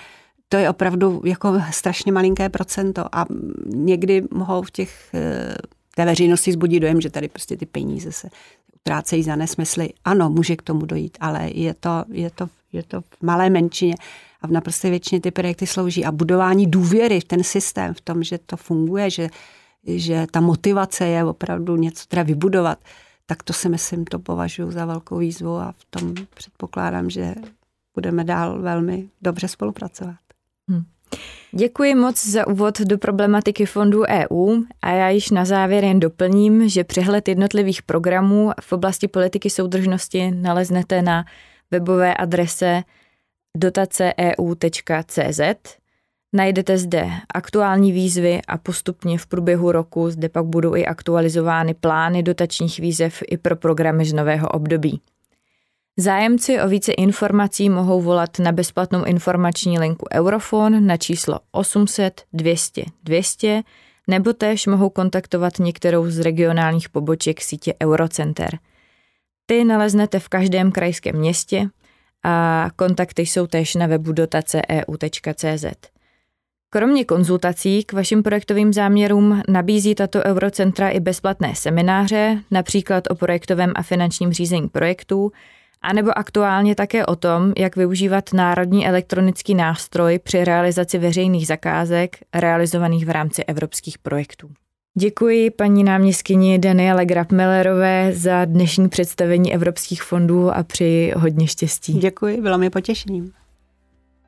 to 0.48 0.57
je 0.57 0.70
opravdu 0.70 1.22
jako 1.24 1.62
strašně 1.70 2.12
malinké 2.12 2.48
procento 2.48 3.05
a 3.12 3.27
někdy 3.66 4.22
mohou 4.31 4.62
v 4.62 4.70
těch 4.70 5.14
eh, 5.14 5.55
té 5.96 6.05
veřejnosti 6.05 6.53
zbudit 6.53 6.81
dojem, 6.81 7.01
že 7.01 7.11
tady 7.11 7.29
prostě 7.29 7.57
ty 7.57 7.66
peníze 7.66 8.12
se 8.12 8.29
utrácejí 8.88 9.22
za 9.22 9.37
nesmysly. 9.37 9.88
Ano, 10.05 10.31
může 10.31 10.57
k 10.57 10.62
tomu 10.62 10.87
dojít, 10.87 11.18
ale 11.20 11.51
je 11.55 11.74
to, 11.74 12.05
je 12.09 12.31
to, 12.31 12.48
je 12.72 12.83
to 12.83 13.01
v 13.01 13.22
malé 13.22 13.51
menšině 13.51 13.94
a 14.40 14.46
v 14.46 14.51
naprosté 14.51 14.90
většině 14.90 15.20
ty 15.20 15.31
projekty 15.31 15.66
slouží. 15.66 16.05
A 16.05 16.12
budování 16.12 16.66
důvěry 16.66 17.20
v 17.20 17.24
ten 17.24 17.44
systém, 17.44 17.94
v 17.94 18.01
tom, 18.01 18.22
že 18.22 18.38
to 18.38 18.57
funguje, 18.57 19.11
že, 19.11 19.29
že 19.87 20.27
ta 20.31 20.40
motivace 20.40 21.07
je 21.07 21.24
opravdu 21.24 21.77
něco 21.77 22.05
teda 22.09 22.22
vybudovat, 22.22 22.79
tak 23.27 23.42
to 23.42 23.53
si 23.53 23.68
myslím, 23.68 24.05
to 24.05 24.18
považuji 24.18 24.70
za 24.70 24.87
velkou 24.87 25.18
výzvu 25.18 25.57
a 25.57 25.74
v 25.79 25.85
tom 25.90 26.14
předpokládám, 26.35 27.11
že 27.11 27.35
budeme 27.94 28.24
dál 28.24 28.62
velmi 28.62 29.09
dobře 29.22 29.48
spolupracovat. 29.48 30.16
Hmm. 30.68 30.83
Děkuji 31.53 31.94
moc 31.94 32.27
za 32.27 32.47
úvod 32.47 32.81
do 32.81 32.99
problematiky 32.99 33.66
fondů 33.66 34.03
EU 34.09 34.62
a 34.83 34.90
já 34.90 35.09
již 35.09 35.31
na 35.31 35.44
závěr 35.44 35.85
jen 35.85 36.01
doplním, 36.01 36.68
že 36.68 36.85
přehled 36.85 37.29
jednotlivých 37.29 37.83
programů 37.83 38.51
v 38.61 38.73
oblasti 38.73 39.09
politiky 39.09 39.51
soudržnosti 39.51 40.31
naleznete 40.31 41.03
na 41.03 41.25
webové 41.71 42.14
adrese 42.14 42.83
dotaceeu.cz. 43.57 45.40
Najdete 46.33 46.79
zde 46.79 47.11
aktuální 47.35 47.92
výzvy 47.92 48.40
a 48.49 48.59
postupně 48.59 49.18
v 49.18 49.27
průběhu 49.27 49.73
roku 49.73 50.11
zde 50.11 50.29
pak 50.29 50.44
budou 50.44 50.77
i 50.77 50.87
aktualizovány 50.87 51.75
plány 51.75 52.23
dotačních 52.23 52.79
výzev 52.79 53.23
i 53.29 53.37
pro 53.37 53.57
programy 53.57 54.05
z 54.05 54.12
nového 54.12 54.49
období. 54.49 55.01
Zájemci 56.00 56.61
o 56.61 56.68
více 56.68 56.92
informací 56.92 57.70
mohou 57.70 58.00
volat 58.00 58.38
na 58.38 58.52
bezplatnou 58.52 59.04
informační 59.04 59.78
linku 59.78 60.06
Eurofon 60.14 60.87
na 60.87 60.96
číslo 60.96 61.40
800 61.50 62.24
200 62.32 62.84
200 63.04 63.62
nebo 64.08 64.32
též 64.32 64.66
mohou 64.66 64.90
kontaktovat 64.90 65.58
některou 65.58 66.11
z 66.11 66.18
regionálních 66.20 66.88
poboček 66.88 67.40
sítě 67.40 67.74
Eurocenter. 67.82 68.58
Ty 69.46 69.64
naleznete 69.64 70.18
v 70.18 70.28
každém 70.28 70.72
krajském 70.72 71.16
městě 71.16 71.68
a 72.24 72.66
kontakty 72.76 73.22
jsou 73.22 73.46
též 73.46 73.74
na 73.74 73.87
webu 73.87 74.12
dotace.eu.cz. 74.12 75.64
Kromě 76.70 77.04
konzultací 77.04 77.84
k 77.84 77.92
vašim 77.92 78.22
projektovým 78.22 78.72
záměrům 78.72 79.42
nabízí 79.48 79.94
tato 79.94 80.22
Eurocentra 80.24 80.88
i 80.88 81.00
bezplatné 81.00 81.54
semináře, 81.54 82.42
například 82.50 83.04
o 83.11 83.14
projektovém 83.14 83.72
a 83.76 83.82
finančním 83.82 84.32
řízení 84.32 84.68
projektů, 84.68 85.32
a 85.82 85.92
nebo 85.92 86.18
aktuálně 86.18 86.74
také 86.74 87.06
o 87.06 87.16
tom, 87.16 87.52
jak 87.56 87.76
využívat 87.76 88.32
národní 88.32 88.86
elektronický 88.86 89.54
nástroj 89.54 90.18
při 90.18 90.44
realizaci 90.44 90.98
veřejných 90.98 91.46
zakázek 91.46 92.16
realizovaných 92.34 93.06
v 93.06 93.10
rámci 93.10 93.44
evropských 93.44 93.98
projektů. 93.98 94.50
Děkuji 94.98 95.50
paní 95.50 95.84
náměstkyni 95.84 96.58
Daniele 96.58 97.06
Grabmellerové 97.06 98.12
za 98.12 98.44
dnešní 98.44 98.88
představení 98.88 99.54
evropských 99.54 100.02
fondů 100.02 100.50
a 100.50 100.62
při 100.62 101.12
hodně 101.16 101.46
štěstí. 101.46 101.92
Děkuji, 101.92 102.40
bylo 102.40 102.58
mi 102.58 102.70
potěšením. 102.70 103.32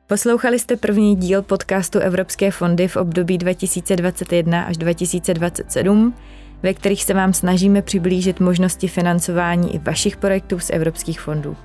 Poslouchali 0.06 0.58
jste 0.58 0.76
první 0.76 1.16
díl 1.16 1.42
podcastu 1.42 1.98
Evropské 1.98 2.50
fondy 2.50 2.88
v 2.88 2.96
období 2.96 3.38
2021 3.38 4.62
až 4.62 4.76
2027 4.76 6.14
ve 6.62 6.74
kterých 6.74 7.04
se 7.04 7.14
vám 7.14 7.32
snažíme 7.32 7.82
přiblížit 7.82 8.40
možnosti 8.40 8.88
financování 8.88 9.74
i 9.74 9.78
vašich 9.78 10.16
projektů 10.16 10.58
z 10.58 10.70
evropských 10.70 11.20
fondů. 11.20 11.56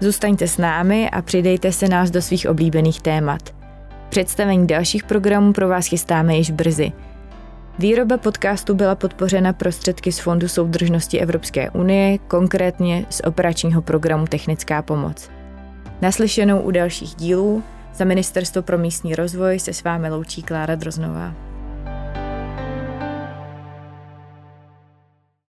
Zůstaňte 0.00 0.48
s 0.48 0.58
námi 0.58 1.10
a 1.10 1.22
přidejte 1.22 1.72
se 1.72 1.88
nás 1.88 2.10
do 2.10 2.22
svých 2.22 2.48
oblíbených 2.48 3.00
témat. 3.00 3.54
Představení 4.08 4.66
dalších 4.66 5.04
programů 5.04 5.52
pro 5.52 5.68
vás 5.68 5.86
chystáme 5.86 6.36
již 6.36 6.50
brzy. 6.50 6.92
Výroba 7.78 8.16
podcastu 8.16 8.74
byla 8.74 8.94
podpořena 8.94 9.52
prostředky 9.52 10.12
z 10.12 10.18
Fondu 10.18 10.48
soudržnosti 10.48 11.20
Evropské 11.20 11.70
unie, 11.70 12.18
konkrétně 12.18 13.06
z 13.10 13.20
operačního 13.20 13.82
programu 13.82 14.26
Technická 14.26 14.82
pomoc. 14.82 15.30
Naslyšenou 16.00 16.60
u 16.60 16.70
dalších 16.70 17.14
dílů 17.14 17.62
za 17.94 18.04
Ministerstvo 18.04 18.62
pro 18.62 18.78
místní 18.78 19.14
rozvoj 19.14 19.58
se 19.58 19.72
s 19.72 19.84
vámi 19.84 20.10
loučí 20.10 20.42
Klára 20.42 20.74
Droznová. 20.74 21.47